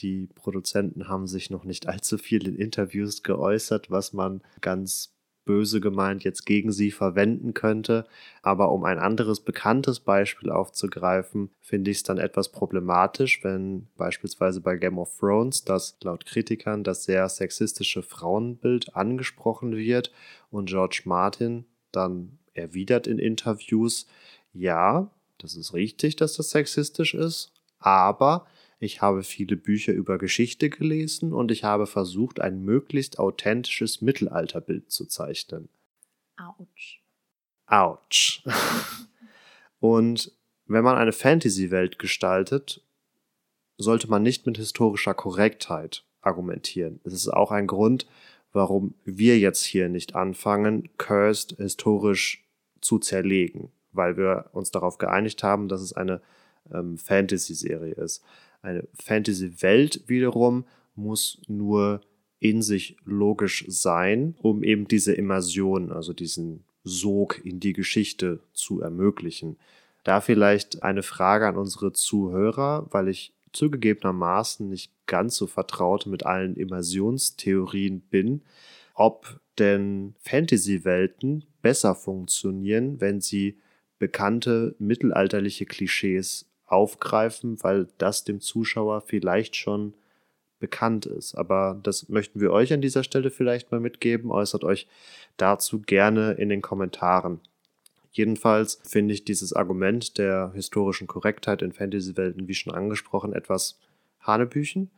Die 0.00 0.28
Produzenten 0.34 1.08
haben 1.08 1.26
sich 1.26 1.50
noch 1.50 1.64
nicht 1.64 1.86
allzu 1.86 2.18
viel 2.18 2.46
in 2.48 2.56
Interviews 2.56 3.22
geäußert, 3.22 3.90
was 3.90 4.12
man 4.12 4.42
ganz 4.60 5.15
böse 5.46 5.80
gemeint 5.80 6.24
jetzt 6.24 6.44
gegen 6.44 6.70
sie 6.70 6.90
verwenden 6.90 7.54
könnte. 7.54 8.06
Aber 8.42 8.70
um 8.72 8.84
ein 8.84 8.98
anderes 8.98 9.40
bekanntes 9.40 10.00
Beispiel 10.00 10.50
aufzugreifen, 10.50 11.50
finde 11.62 11.90
ich 11.90 11.98
es 11.98 12.02
dann 12.02 12.18
etwas 12.18 12.50
problematisch, 12.50 13.42
wenn 13.42 13.86
beispielsweise 13.96 14.60
bei 14.60 14.76
Game 14.76 14.98
of 14.98 15.18
Thrones 15.18 15.64
das 15.64 15.96
laut 16.02 16.26
Kritikern 16.26 16.84
das 16.84 17.04
sehr 17.04 17.26
sexistische 17.30 18.02
Frauenbild 18.02 18.94
angesprochen 18.94 19.74
wird 19.74 20.12
und 20.50 20.68
George 20.68 21.02
Martin 21.06 21.64
dann 21.92 22.38
erwidert 22.52 23.06
in 23.06 23.18
Interviews, 23.18 24.06
ja, 24.52 25.10
das 25.38 25.54
ist 25.54 25.72
richtig, 25.72 26.16
dass 26.16 26.34
das 26.34 26.50
sexistisch 26.50 27.14
ist, 27.14 27.52
aber 27.78 28.46
ich 28.78 29.00
habe 29.00 29.22
viele 29.22 29.56
Bücher 29.56 29.92
über 29.92 30.18
Geschichte 30.18 30.68
gelesen 30.68 31.32
und 31.32 31.50
ich 31.50 31.64
habe 31.64 31.86
versucht, 31.86 32.40
ein 32.40 32.62
möglichst 32.62 33.18
authentisches 33.18 34.02
Mittelalterbild 34.02 34.90
zu 34.90 35.06
zeichnen. 35.06 35.68
Autsch. 36.36 37.00
Autsch. 37.66 38.44
und 39.80 40.32
wenn 40.66 40.84
man 40.84 40.96
eine 40.96 41.12
Fantasy-Welt 41.12 41.98
gestaltet, 41.98 42.82
sollte 43.78 44.08
man 44.08 44.22
nicht 44.22 44.46
mit 44.46 44.58
historischer 44.58 45.14
Korrektheit 45.14 46.04
argumentieren. 46.20 47.00
Es 47.04 47.12
ist 47.12 47.28
auch 47.28 47.52
ein 47.52 47.66
Grund, 47.66 48.06
warum 48.52 48.94
wir 49.04 49.38
jetzt 49.38 49.64
hier 49.64 49.88
nicht 49.88 50.14
anfangen, 50.14 50.88
Cursed 50.98 51.56
historisch 51.58 52.44
zu 52.80 52.98
zerlegen, 52.98 53.70
weil 53.92 54.16
wir 54.16 54.50
uns 54.52 54.70
darauf 54.70 54.98
geeinigt 54.98 55.42
haben, 55.42 55.68
dass 55.68 55.80
es 55.80 55.92
eine 55.92 56.20
ähm, 56.72 56.98
Fantasy-Serie 56.98 57.94
ist. 57.94 58.24
Eine 58.62 58.86
Fantasy-Welt 58.94 60.04
wiederum 60.06 60.64
muss 60.94 61.40
nur 61.46 62.00
in 62.38 62.62
sich 62.62 62.96
logisch 63.04 63.64
sein, 63.68 64.36
um 64.42 64.62
eben 64.62 64.88
diese 64.88 65.12
Immersion, 65.12 65.92
also 65.92 66.12
diesen 66.12 66.64
Sog 66.84 67.44
in 67.44 67.60
die 67.60 67.72
Geschichte 67.72 68.40
zu 68.52 68.80
ermöglichen. 68.80 69.56
Da 70.04 70.20
vielleicht 70.20 70.82
eine 70.82 71.02
Frage 71.02 71.48
an 71.48 71.56
unsere 71.56 71.92
Zuhörer, 71.92 72.86
weil 72.90 73.08
ich 73.08 73.32
zugegebenermaßen 73.52 74.68
nicht 74.68 74.92
ganz 75.06 75.36
so 75.36 75.46
vertraut 75.46 76.06
mit 76.06 76.26
allen 76.26 76.56
Immersionstheorien 76.56 78.00
bin, 78.00 78.42
ob 78.94 79.40
denn 79.58 80.14
Fantasy-Welten 80.20 81.44
besser 81.62 81.94
funktionieren, 81.94 83.00
wenn 83.00 83.20
sie 83.20 83.58
bekannte 83.98 84.76
mittelalterliche 84.78 85.64
Klischees 85.64 86.46
aufgreifen, 86.66 87.62
weil 87.62 87.88
das 87.98 88.24
dem 88.24 88.40
Zuschauer 88.40 89.00
vielleicht 89.02 89.56
schon 89.56 89.94
bekannt 90.58 91.06
ist. 91.06 91.34
Aber 91.34 91.78
das 91.82 92.08
möchten 92.08 92.40
wir 92.40 92.52
euch 92.52 92.72
an 92.72 92.80
dieser 92.80 93.04
Stelle 93.04 93.30
vielleicht 93.30 93.70
mal 93.70 93.80
mitgeben. 93.80 94.30
Äußert 94.30 94.64
euch 94.64 94.86
dazu 95.36 95.80
gerne 95.80 96.32
in 96.32 96.48
den 96.48 96.62
Kommentaren. 96.62 97.40
Jedenfalls 98.10 98.80
finde 98.82 99.12
ich 99.12 99.24
dieses 99.24 99.52
Argument 99.52 100.16
der 100.16 100.52
historischen 100.54 101.06
Korrektheit 101.06 101.60
in 101.60 101.72
Fantasy-Welten, 101.72 102.48
wie 102.48 102.54
schon 102.54 102.74
angesprochen, 102.74 103.34
etwas 103.34 103.78
Hanebüchen. 104.20 104.90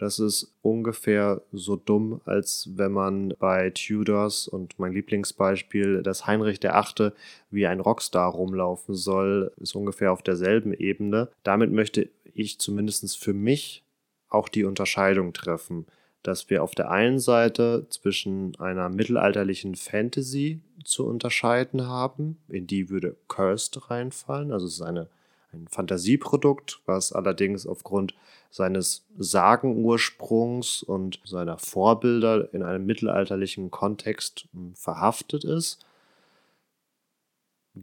Das 0.00 0.18
ist 0.18 0.54
ungefähr 0.62 1.42
so 1.52 1.76
dumm, 1.76 2.22
als 2.24 2.70
wenn 2.74 2.90
man 2.90 3.34
bei 3.38 3.68
Tudors 3.68 4.48
und 4.48 4.78
mein 4.78 4.94
Lieblingsbeispiel, 4.94 6.02
dass 6.02 6.26
Heinrich 6.26 6.58
der 6.58 6.76
Achte 6.76 7.12
wie 7.50 7.66
ein 7.66 7.80
Rockstar 7.80 8.32
rumlaufen 8.32 8.94
soll, 8.94 9.52
ist 9.58 9.74
ungefähr 9.74 10.10
auf 10.10 10.22
derselben 10.22 10.72
Ebene. 10.72 11.28
Damit 11.42 11.70
möchte 11.70 12.08
ich 12.32 12.58
zumindest 12.58 13.18
für 13.18 13.34
mich 13.34 13.84
auch 14.30 14.48
die 14.48 14.64
Unterscheidung 14.64 15.34
treffen, 15.34 15.84
dass 16.22 16.48
wir 16.48 16.62
auf 16.62 16.74
der 16.74 16.90
einen 16.90 17.18
Seite 17.18 17.86
zwischen 17.90 18.58
einer 18.58 18.88
mittelalterlichen 18.88 19.74
Fantasy 19.74 20.62
zu 20.82 21.06
unterscheiden 21.06 21.86
haben, 21.86 22.38
in 22.48 22.66
die 22.66 22.88
würde 22.88 23.16
Cursed 23.28 23.90
reinfallen, 23.90 24.50
also 24.50 24.64
es 24.64 24.76
ist 24.76 24.82
eine 24.82 25.08
ein 25.52 25.66
Fantasieprodukt, 25.68 26.80
was 26.86 27.12
allerdings 27.12 27.66
aufgrund 27.66 28.14
seines 28.50 29.06
Sagenursprungs 29.16 30.82
und 30.82 31.20
seiner 31.24 31.58
Vorbilder 31.58 32.52
in 32.52 32.62
einem 32.62 32.84
mittelalterlichen 32.84 33.70
Kontext 33.70 34.48
hm, 34.52 34.74
verhaftet 34.74 35.44
ist. 35.44 35.84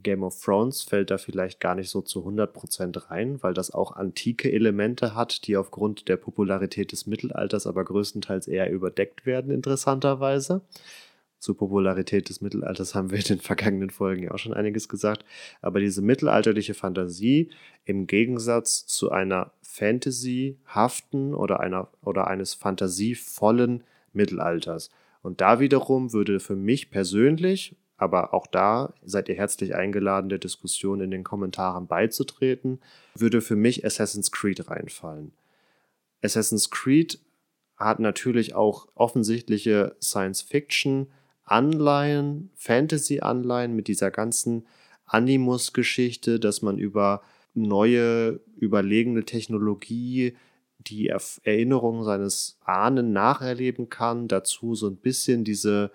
Game 0.04 0.24
of 0.24 0.40
Thrones 0.42 0.82
fällt 0.84 1.12
da 1.12 1.18
vielleicht 1.18 1.62
gar 1.62 1.74
nicht 1.74 1.90
so 1.90 2.02
zu 2.02 2.28
100% 2.28 3.10
rein, 3.10 3.42
weil 3.42 3.54
das 3.54 3.72
auch 3.72 3.94
antike 3.94 4.52
Elemente 4.52 5.16
hat, 5.16 5.48
die 5.48 5.56
aufgrund 5.56 6.10
der 6.10 6.18
Popularität 6.18 6.92
des 6.92 7.08
Mittelalters 7.08 7.66
aber 7.66 7.86
größtenteils 7.86 8.48
eher 8.48 8.70
überdeckt 8.70 9.26
werden, 9.26 9.52
interessanterweise. 9.52 10.62
Zur 11.40 11.56
Popularität 11.56 12.30
des 12.30 12.42
Mittelalters 12.42 12.96
haben 12.96 13.12
wir 13.12 13.20
in 13.20 13.24
den 13.24 13.40
vergangenen 13.40 13.92
Folgen 13.92 14.24
ja 14.24 14.32
auch 14.32 14.40
schon 14.40 14.56
einiges 14.56 14.90
gesagt. 14.90 15.24
Aber 15.62 15.80
diese 15.80 16.02
mittelalterliche 16.02 16.74
Fantasie 16.74 17.52
im 17.86 18.08
Gegensatz 18.08 18.88
zu 18.88 19.12
einer 19.12 19.52
Fantasyhaften 19.78 21.36
oder, 21.36 21.60
einer, 21.60 21.88
oder 22.02 22.28
eines 22.28 22.56
fantasievollen 22.56 23.84
Mittelalters. 24.12 24.90
Und 25.22 25.40
da 25.42 25.60
wiederum 25.60 26.14
würde 26.14 26.40
für 26.40 26.56
mich 26.56 26.90
persönlich, 26.90 27.76
aber 27.98 28.34
auch 28.34 28.48
da 28.48 28.94
seid 29.04 29.30
ihr 29.30 29.36
herzlich 29.36 29.76
eingeladen, 29.76 30.30
der 30.30 30.40
Diskussion 30.40 31.00
in 31.02 31.12
den 31.12 31.24
Kommentaren 31.24 31.88
beizutreten, 31.88 32.80
würde 33.16 33.42
für 33.42 33.56
mich 33.56 33.86
Assassin's 33.86 34.32
Creed 34.32 34.70
reinfallen. 34.70 35.32
Assassin's 36.24 36.72
Creed 36.72 37.20
hat 37.76 38.00
natürlich 38.00 38.56
auch 38.56 38.88
offensichtliche 38.96 39.96
Science-Fiction, 40.02 41.08
Anleihen, 41.44 42.50
Fantasy-Anleihen 42.56 43.76
mit 43.76 43.88
dieser 43.88 44.10
ganzen 44.10 44.66
Animus-Geschichte, 45.06 46.40
dass 46.40 46.64
man 46.64 46.80
über 46.80 47.22
neue, 47.58 48.40
überlegene 48.58 49.26
Technologie 49.26 50.36
die 50.80 51.08
Erinnerungen 51.08 52.04
seines 52.04 52.58
Ahnen 52.64 53.12
nacherleben 53.12 53.90
kann. 53.90 54.28
Dazu 54.28 54.76
so 54.76 54.88
ein 54.88 54.98
bisschen 54.98 55.44
diese 55.44 55.92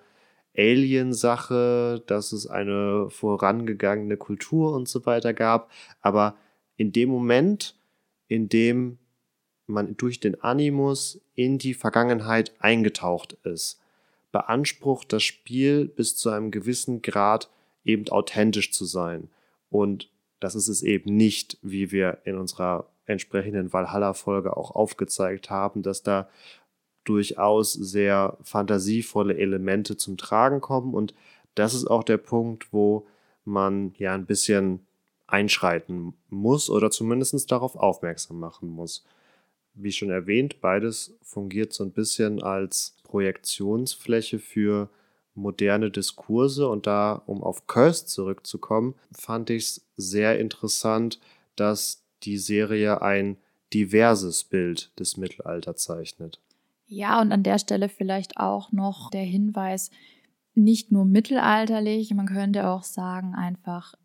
Alien-Sache, 0.55 2.03
dass 2.05 2.31
es 2.31 2.47
eine 2.47 3.09
vorangegangene 3.09 4.17
Kultur 4.17 4.73
und 4.73 4.87
so 4.87 5.05
weiter 5.05 5.33
gab. 5.33 5.71
Aber 6.01 6.35
in 6.75 6.91
dem 6.91 7.09
Moment, 7.09 7.75
in 8.27 8.49
dem 8.49 8.99
man 9.65 9.95
durch 9.97 10.19
den 10.19 10.41
Animus 10.41 11.21
in 11.33 11.57
die 11.57 11.73
Vergangenheit 11.73 12.53
eingetaucht 12.59 13.37
ist, 13.43 13.79
beansprucht 14.31 15.13
das 15.13 15.23
Spiel 15.23 15.87
bis 15.87 16.17
zu 16.17 16.29
einem 16.29 16.51
gewissen 16.51 17.01
Grad 17.01 17.49
eben 17.85 18.07
authentisch 18.09 18.71
zu 18.71 18.85
sein. 18.85 19.29
Und 19.69 20.09
das 20.43 20.55
ist 20.55 20.67
es 20.67 20.83
eben 20.83 21.15
nicht, 21.15 21.57
wie 21.61 21.91
wir 21.91 22.19
in 22.25 22.37
unserer 22.37 22.89
entsprechenden 23.05 23.71
Valhalla-Folge 23.71 24.55
auch 24.57 24.71
aufgezeigt 24.71 25.49
haben, 25.49 25.83
dass 25.83 26.03
da 26.03 26.29
durchaus 27.05 27.73
sehr 27.73 28.37
fantasievolle 28.41 29.37
Elemente 29.37 29.97
zum 29.97 30.17
Tragen 30.17 30.61
kommen. 30.61 30.93
Und 30.93 31.13
das 31.55 31.73
ist 31.73 31.87
auch 31.87 32.03
der 32.03 32.17
Punkt, 32.17 32.71
wo 32.73 33.07
man 33.45 33.93
ja 33.97 34.13
ein 34.13 34.25
bisschen 34.25 34.85
einschreiten 35.27 36.13
muss 36.29 36.69
oder 36.69 36.91
zumindest 36.91 37.51
darauf 37.51 37.75
aufmerksam 37.75 38.39
machen 38.39 38.69
muss. 38.69 39.05
Wie 39.73 39.91
schon 39.91 40.09
erwähnt, 40.09 40.61
beides 40.61 41.17
fungiert 41.21 41.73
so 41.73 41.83
ein 41.83 41.91
bisschen 41.91 42.41
als 42.41 42.95
Projektionsfläche 43.03 44.39
für 44.39 44.89
moderne 45.35 45.91
Diskurse. 45.91 46.67
Und 46.67 46.87
da, 46.87 47.21
um 47.25 47.43
auf 47.43 47.67
Cursed 47.67 48.09
zurückzukommen, 48.09 48.95
fand 49.11 49.49
ich 49.49 49.63
es 49.63 49.87
sehr 49.97 50.39
interessant, 50.39 51.19
dass 51.55 52.03
die 52.23 52.37
Serie 52.37 53.01
ein 53.01 53.37
diverses 53.73 54.43
Bild 54.43 54.91
des 54.99 55.17
Mittelalters 55.17 55.77
zeichnet. 55.77 56.39
Ja, 56.85 57.19
und 57.21 57.31
an 57.31 57.43
der 57.43 57.57
Stelle 57.57 57.89
vielleicht 57.89 58.37
auch 58.37 58.71
noch 58.71 59.09
der 59.09 59.23
Hinweis, 59.23 59.89
nicht 60.55 60.91
nur 60.91 61.05
mittelalterlich, 61.05 62.13
man 62.13 62.27
könnte 62.27 62.67
auch 62.67 62.83
sagen, 62.83 63.33
einfach 63.33 63.95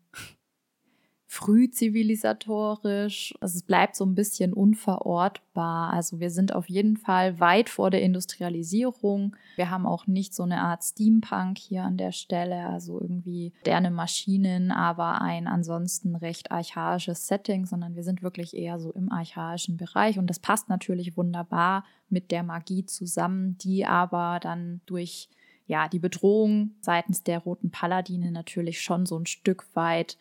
frühzivilisatorisch. 1.39 3.33
Also 3.39 3.57
es 3.57 3.63
bleibt 3.63 3.95
so 3.95 4.05
ein 4.05 4.13
bisschen 4.13 4.51
unverortbar. 4.51 5.93
Also 5.93 6.19
wir 6.19 6.31
sind 6.31 6.53
auf 6.53 6.67
jeden 6.69 6.97
Fall 6.97 7.39
weit 7.39 7.69
vor 7.69 7.89
der 7.91 8.01
Industrialisierung. 8.01 9.37
Wir 9.55 9.69
haben 9.69 9.85
auch 9.85 10.05
nicht 10.05 10.35
so 10.35 10.43
eine 10.43 10.59
Art 10.59 10.83
Steampunk 10.83 11.57
hier 11.57 11.83
an 11.83 11.95
der 11.95 12.11
Stelle, 12.11 12.67
also 12.67 12.99
irgendwie 12.99 13.53
moderne 13.59 13.89
Maschinen, 13.89 14.71
aber 14.71 15.21
ein 15.21 15.47
ansonsten 15.47 16.17
recht 16.17 16.51
archaisches 16.51 17.27
Setting, 17.27 17.65
sondern 17.65 17.95
wir 17.95 18.03
sind 18.03 18.21
wirklich 18.21 18.53
eher 18.53 18.77
so 18.77 18.91
im 18.91 19.09
archaischen 19.09 19.77
Bereich. 19.77 20.19
Und 20.19 20.27
das 20.27 20.39
passt 20.39 20.67
natürlich 20.67 21.15
wunderbar 21.15 21.85
mit 22.09 22.31
der 22.31 22.43
Magie 22.43 22.85
zusammen, 22.85 23.57
die 23.59 23.85
aber 23.85 24.41
dann 24.41 24.81
durch 24.85 25.29
ja, 25.67 25.87
die 25.87 25.99
Bedrohung 25.99 26.71
seitens 26.81 27.23
der 27.23 27.39
Roten 27.39 27.71
Paladine 27.71 28.31
natürlich 28.31 28.81
schon 28.81 29.05
so 29.05 29.17
ein 29.17 29.27
Stück 29.27 29.67
weit 29.73 30.17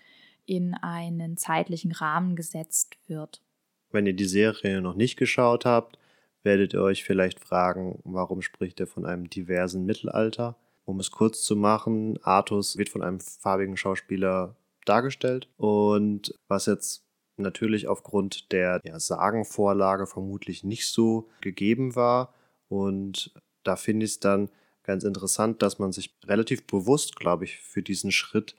in 0.48 0.74
einen 0.74 1.36
zeitlichen 1.36 1.92
Rahmen 1.92 2.34
gesetzt 2.34 2.96
wird. 3.06 3.42
Wenn 3.90 4.06
ihr 4.06 4.14
die 4.14 4.24
Serie 4.24 4.80
noch 4.80 4.94
nicht 4.94 5.16
geschaut 5.16 5.64
habt, 5.64 5.98
werdet 6.42 6.74
ihr 6.74 6.82
euch 6.82 7.04
vielleicht 7.04 7.40
fragen, 7.40 8.00
warum 8.04 8.42
spricht 8.42 8.80
er 8.80 8.86
von 8.86 9.04
einem 9.04 9.28
diversen 9.28 9.84
Mittelalter? 9.84 10.56
Um 10.84 11.00
es 11.00 11.10
kurz 11.10 11.42
zu 11.42 11.56
machen, 11.56 12.18
Artus 12.22 12.78
wird 12.78 12.88
von 12.88 13.02
einem 13.02 13.20
farbigen 13.20 13.76
Schauspieler 13.76 14.56
dargestellt 14.84 15.48
und 15.58 16.34
was 16.48 16.64
jetzt 16.66 17.04
natürlich 17.36 17.86
aufgrund 17.86 18.52
der 18.52 18.80
ja, 18.84 18.98
Sagenvorlage 18.98 20.06
vermutlich 20.06 20.64
nicht 20.64 20.86
so 20.88 21.28
gegeben 21.42 21.94
war 21.94 22.32
und 22.68 23.32
da 23.64 23.76
finde 23.76 24.04
ich 24.04 24.12
es 24.12 24.20
dann 24.20 24.48
ganz 24.82 25.04
interessant, 25.04 25.62
dass 25.62 25.78
man 25.78 25.92
sich 25.92 26.16
relativ 26.24 26.66
bewusst, 26.66 27.16
glaube 27.16 27.44
ich, 27.44 27.58
für 27.58 27.82
diesen 27.82 28.10
Schritt 28.10 28.56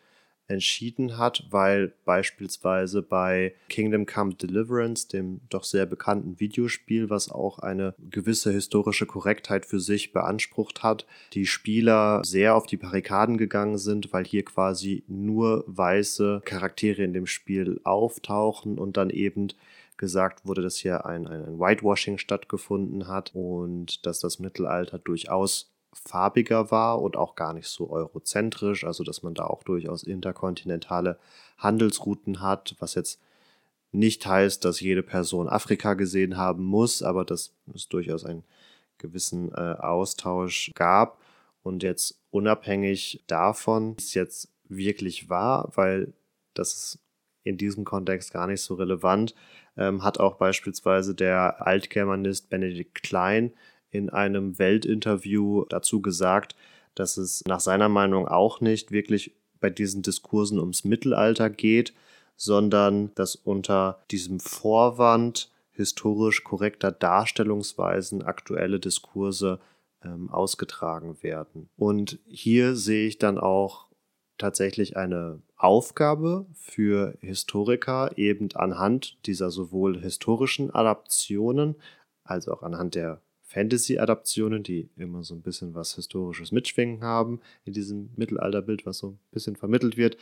entschieden 0.49 1.17
hat, 1.17 1.45
weil 1.51 1.93
beispielsweise 2.05 3.01
bei 3.01 3.53
Kingdom 3.69 4.05
Come 4.05 4.33
Deliverance, 4.33 5.07
dem 5.07 5.41
doch 5.49 5.63
sehr 5.63 5.85
bekannten 5.85 6.39
Videospiel, 6.39 7.09
was 7.09 7.29
auch 7.31 7.59
eine 7.59 7.93
gewisse 8.09 8.51
historische 8.51 9.05
Korrektheit 9.05 9.65
für 9.65 9.79
sich 9.79 10.11
beansprucht 10.11 10.83
hat, 10.83 11.05
die 11.33 11.45
Spieler 11.45 12.21
sehr 12.25 12.55
auf 12.55 12.65
die 12.65 12.77
Barrikaden 12.77 13.37
gegangen 13.37 13.77
sind, 13.77 14.11
weil 14.11 14.25
hier 14.25 14.43
quasi 14.43 15.03
nur 15.07 15.63
weiße 15.67 16.41
Charaktere 16.45 17.03
in 17.03 17.13
dem 17.13 17.27
Spiel 17.27 17.79
auftauchen 17.83 18.77
und 18.77 18.97
dann 18.97 19.11
eben 19.11 19.49
gesagt 19.97 20.45
wurde, 20.45 20.61
dass 20.61 20.77
hier 20.77 21.05
ein, 21.05 21.27
ein 21.27 21.59
Whitewashing 21.59 22.17
stattgefunden 22.17 23.07
hat 23.07 23.31
und 23.35 24.05
dass 24.05 24.19
das 24.19 24.39
Mittelalter 24.39 24.97
durchaus 24.97 25.69
farbiger 26.05 26.71
war 26.71 27.01
und 27.01 27.17
auch 27.17 27.35
gar 27.35 27.53
nicht 27.53 27.67
so 27.67 27.89
eurozentrisch, 27.89 28.83
also 28.83 29.03
dass 29.03 29.23
man 29.23 29.33
da 29.33 29.45
auch 29.45 29.63
durchaus 29.63 30.03
interkontinentale 30.03 31.19
Handelsrouten 31.57 32.41
hat, 32.41 32.75
was 32.79 32.95
jetzt 32.95 33.19
nicht 33.91 34.25
heißt, 34.25 34.63
dass 34.65 34.79
jede 34.79 35.03
Person 35.03 35.49
Afrika 35.49 35.95
gesehen 35.95 36.37
haben 36.37 36.63
muss, 36.63 37.01
aber 37.01 37.25
dass 37.25 37.53
es 37.73 37.89
durchaus 37.89 38.23
einen 38.23 38.43
gewissen 38.97 39.51
äh, 39.51 39.75
Austausch 39.79 40.71
gab. 40.75 41.19
Und 41.63 41.83
jetzt 41.83 42.21
unabhängig 42.29 43.23
davon, 43.27 43.97
wie 43.97 44.01
es 44.01 44.13
jetzt 44.13 44.49
wirklich 44.67 45.29
war, 45.29 45.71
weil 45.75 46.13
das 46.53 46.73
ist 46.73 46.99
in 47.43 47.57
diesem 47.57 47.83
Kontext 47.83 48.31
gar 48.31 48.47
nicht 48.47 48.61
so 48.61 48.75
relevant, 48.75 49.33
ähm, 49.75 50.03
hat 50.03 50.19
auch 50.19 50.35
beispielsweise 50.35 51.15
der 51.15 51.65
Altgermanist 51.65 52.49
Benedikt 52.49 53.01
Klein 53.01 53.53
in 53.91 54.09
einem 54.09 54.59
Weltinterview 54.59 55.65
dazu 55.65 56.01
gesagt, 56.01 56.55
dass 56.95 57.17
es 57.17 57.43
nach 57.47 57.59
seiner 57.59 57.89
Meinung 57.89 58.27
auch 58.27 58.61
nicht 58.61 58.91
wirklich 58.91 59.33
bei 59.59 59.69
diesen 59.69 60.01
Diskursen 60.01 60.59
ums 60.59 60.83
Mittelalter 60.83 61.49
geht, 61.49 61.93
sondern 62.35 63.13
dass 63.15 63.35
unter 63.35 63.99
diesem 64.11 64.39
Vorwand 64.39 65.51
historisch 65.71 66.43
korrekter 66.43 66.91
Darstellungsweisen 66.91 68.21
aktuelle 68.21 68.79
Diskurse 68.79 69.59
ähm, 70.03 70.29
ausgetragen 70.29 71.21
werden. 71.21 71.69
Und 71.77 72.19
hier 72.27 72.75
sehe 72.75 73.07
ich 73.07 73.17
dann 73.17 73.37
auch 73.37 73.87
tatsächlich 74.37 74.97
eine 74.97 75.41
Aufgabe 75.57 76.45
für 76.53 77.17
Historiker, 77.19 78.17
eben 78.17 78.49
anhand 78.55 79.25
dieser 79.25 79.51
sowohl 79.51 80.01
historischen 80.01 80.73
Adaptionen 80.73 81.75
als 82.23 82.47
auch 82.47 82.63
anhand 82.63 82.95
der 82.95 83.21
Fantasy-Adaptionen, 83.49 84.61
die 84.61 84.89
immer 84.95 85.23
so 85.23 85.33
ein 85.33 85.41
bisschen 85.41 85.73
was 85.73 85.95
Historisches 85.95 86.51
mitschwingen 86.51 87.01
haben, 87.03 87.41
in 87.65 87.73
diesem 87.73 88.11
Mittelalterbild, 88.15 88.85
was 88.85 88.99
so 88.99 89.07
ein 89.07 89.19
bisschen 89.31 89.55
vermittelt 89.55 89.97
wird, 89.97 90.17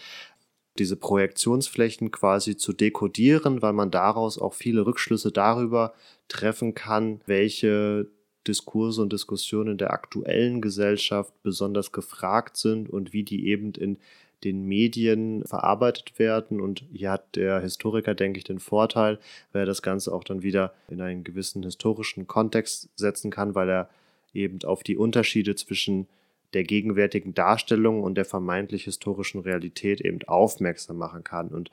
diese 0.79 0.95
Projektionsflächen 0.95 2.11
quasi 2.11 2.55
zu 2.55 2.71
dekodieren, 2.71 3.61
weil 3.61 3.73
man 3.73 3.91
daraus 3.91 4.37
auch 4.37 4.53
viele 4.53 4.85
Rückschlüsse 4.85 5.31
darüber 5.31 5.93
treffen 6.29 6.73
kann, 6.73 7.19
welche 7.25 8.07
Diskurse 8.47 9.01
und 9.01 9.11
Diskussionen 9.11 9.77
der 9.77 9.91
aktuellen 9.91 10.61
Gesellschaft 10.61 11.33
besonders 11.43 11.91
gefragt 11.91 12.55
sind 12.55 12.89
und 12.89 13.11
wie 13.11 13.23
die 13.23 13.47
eben 13.47 13.73
in 13.73 13.97
den 14.43 14.65
Medien 14.65 15.43
verarbeitet 15.45 16.19
werden. 16.19 16.61
Und 16.61 16.83
hier 16.91 17.11
hat 17.11 17.35
der 17.35 17.59
Historiker, 17.59 18.13
denke 18.13 18.37
ich, 18.37 18.43
den 18.43 18.59
Vorteil, 18.59 19.19
weil 19.51 19.63
er 19.63 19.65
das 19.65 19.81
Ganze 19.81 20.13
auch 20.13 20.23
dann 20.23 20.43
wieder 20.43 20.73
in 20.89 21.01
einen 21.01 21.23
gewissen 21.23 21.63
historischen 21.63 22.27
Kontext 22.27 22.89
setzen 22.95 23.31
kann, 23.31 23.55
weil 23.55 23.69
er 23.69 23.89
eben 24.33 24.59
auf 24.63 24.83
die 24.83 24.97
Unterschiede 24.97 25.55
zwischen 25.55 26.07
der 26.53 26.63
gegenwärtigen 26.63 27.33
Darstellung 27.33 28.03
und 28.03 28.15
der 28.15 28.25
vermeintlich 28.25 28.85
historischen 28.85 29.41
Realität 29.41 30.01
eben 30.01 30.19
aufmerksam 30.27 30.97
machen 30.97 31.23
kann. 31.23 31.49
Und 31.49 31.71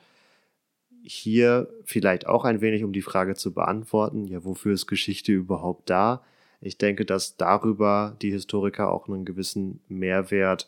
hier 1.03 1.69
vielleicht 1.83 2.27
auch 2.27 2.45
ein 2.45 2.61
wenig, 2.61 2.83
um 2.83 2.91
die 2.91 3.03
Frage 3.03 3.35
zu 3.35 3.53
beantworten, 3.53 4.25
ja, 4.25 4.43
wofür 4.43 4.73
ist 4.73 4.87
Geschichte 4.87 5.31
überhaupt 5.31 5.89
da? 5.89 6.23
Ich 6.61 6.77
denke, 6.77 7.05
dass 7.05 7.37
darüber 7.37 8.15
die 8.21 8.31
Historiker 8.31 8.91
auch 8.91 9.07
einen 9.07 9.23
gewissen 9.23 9.81
Mehrwert 9.87 10.67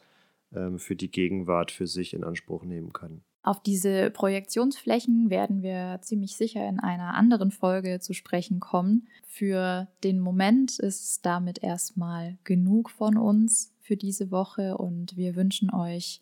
für 0.78 0.96
die 0.96 1.12
Gegenwart 1.12 1.72
für 1.72 1.88
sich 1.88 2.14
in 2.14 2.24
Anspruch 2.24 2.64
nehmen 2.64 2.94
können. 2.94 3.24
Auf 3.48 3.64
diese 3.64 4.10
Projektionsflächen 4.12 5.30
werden 5.30 5.62
wir 5.62 6.00
ziemlich 6.02 6.36
sicher 6.36 6.68
in 6.68 6.82
einer 6.82 7.14
anderen 7.14 7.52
Folge 7.52 8.02
zu 8.02 8.14
sprechen 8.14 8.60
kommen. 8.60 9.08
Für 9.26 9.88
den 10.04 10.20
Moment 10.20 10.80
ist 10.80 11.26
damit 11.26 11.64
erstmal 11.64 12.38
genug 12.44 12.90
von 12.90 13.18
uns 13.18 13.74
für 13.80 13.96
diese 13.96 14.32
Woche 14.32 14.78
und 14.78 15.16
wir 15.16 15.38
wünschen 15.38 15.74
euch 15.74 16.22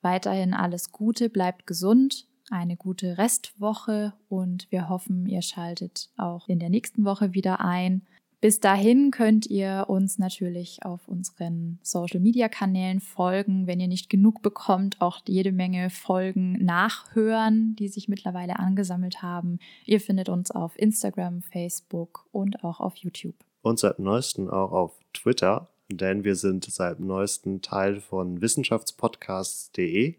weiterhin 0.00 0.54
alles 0.54 0.92
Gute, 0.92 1.28
bleibt 1.28 1.66
gesund, 1.66 2.26
eine 2.50 2.78
gute 2.78 3.18
Restwoche 3.18 4.14
und 4.30 4.66
wir 4.70 4.88
hoffen, 4.88 5.26
ihr 5.26 5.42
schaltet 5.42 6.10
auch 6.16 6.48
in 6.48 6.58
der 6.58 6.70
nächsten 6.70 7.04
Woche 7.04 7.34
wieder 7.34 7.60
ein. 7.60 8.02
Bis 8.42 8.58
dahin 8.58 9.12
könnt 9.12 9.46
ihr 9.46 9.84
uns 9.86 10.18
natürlich 10.18 10.84
auf 10.84 11.06
unseren 11.06 11.78
Social-Media-Kanälen 11.84 12.98
folgen. 12.98 13.68
Wenn 13.68 13.78
ihr 13.78 13.86
nicht 13.86 14.10
genug 14.10 14.42
bekommt, 14.42 15.00
auch 15.00 15.20
jede 15.28 15.52
Menge 15.52 15.90
Folgen 15.90 16.54
nachhören, 16.64 17.76
die 17.76 17.86
sich 17.86 18.08
mittlerweile 18.08 18.58
angesammelt 18.58 19.22
haben. 19.22 19.60
Ihr 19.86 20.00
findet 20.00 20.28
uns 20.28 20.50
auf 20.50 20.76
Instagram, 20.76 21.42
Facebook 21.42 22.26
und 22.32 22.64
auch 22.64 22.80
auf 22.80 22.96
YouTube. 22.96 23.36
Und 23.62 23.78
seit 23.78 24.00
neuestem 24.00 24.50
auch 24.50 24.72
auf 24.72 24.98
Twitter, 25.12 25.68
denn 25.88 26.24
wir 26.24 26.34
sind 26.34 26.64
seit 26.64 26.98
neuestem 26.98 27.62
Teil 27.62 28.00
von 28.00 28.40
wissenschaftspodcasts.de 28.42 30.16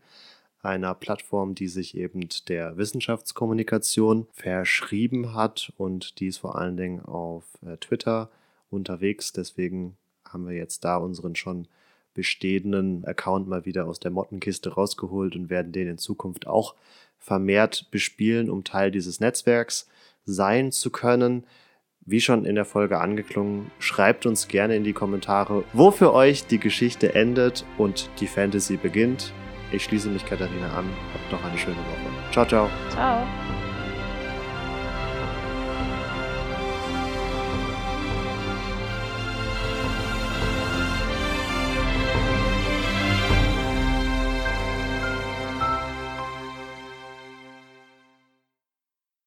einer 0.63 0.95
Plattform, 0.95 1.55
die 1.55 1.67
sich 1.67 1.95
eben 1.95 2.27
der 2.47 2.77
Wissenschaftskommunikation 2.77 4.27
verschrieben 4.31 5.33
hat 5.33 5.71
und 5.77 6.19
die 6.19 6.27
ist 6.27 6.39
vor 6.39 6.57
allen 6.57 6.77
Dingen 6.77 7.01
auf 7.01 7.43
äh, 7.65 7.77
Twitter 7.77 8.31
unterwegs. 8.69 9.33
Deswegen 9.33 9.97
haben 10.27 10.47
wir 10.47 10.55
jetzt 10.55 10.85
da 10.85 10.97
unseren 10.97 11.35
schon 11.35 11.67
bestehenden 12.13 13.03
Account 13.05 13.47
mal 13.47 13.65
wieder 13.65 13.87
aus 13.87 13.99
der 13.99 14.11
Mottenkiste 14.11 14.73
rausgeholt 14.73 15.35
und 15.35 15.49
werden 15.49 15.71
den 15.71 15.87
in 15.87 15.97
Zukunft 15.97 16.47
auch 16.47 16.75
vermehrt 17.17 17.87
bespielen, 17.91 18.49
um 18.49 18.63
Teil 18.63 18.91
dieses 18.91 19.19
Netzwerks 19.19 19.87
sein 20.25 20.71
zu 20.71 20.91
können. 20.91 21.45
Wie 22.05 22.21
schon 22.21 22.45
in 22.45 22.55
der 22.55 22.65
Folge 22.65 22.99
angeklungen, 22.99 23.71
schreibt 23.79 24.25
uns 24.25 24.47
gerne 24.47 24.75
in 24.75 24.83
die 24.83 24.93
Kommentare, 24.93 25.63
wo 25.73 25.91
für 25.91 26.13
euch 26.13 26.45
die 26.47 26.59
Geschichte 26.59 27.15
endet 27.15 27.65
und 27.77 28.09
die 28.19 28.27
Fantasy 28.27 28.77
beginnt. 28.77 29.33
Ich 29.73 29.85
schließe 29.85 30.07
mich 30.09 30.23
Katharina 30.23 30.67
an. 30.67 30.85
Habt 31.13 31.31
noch 31.31 31.43
eine 31.43 31.57
schöne 31.57 31.77
Woche. 31.77 32.31
Ciao, 32.31 32.45
ciao. 32.45 32.69
Ciao. 32.91 33.25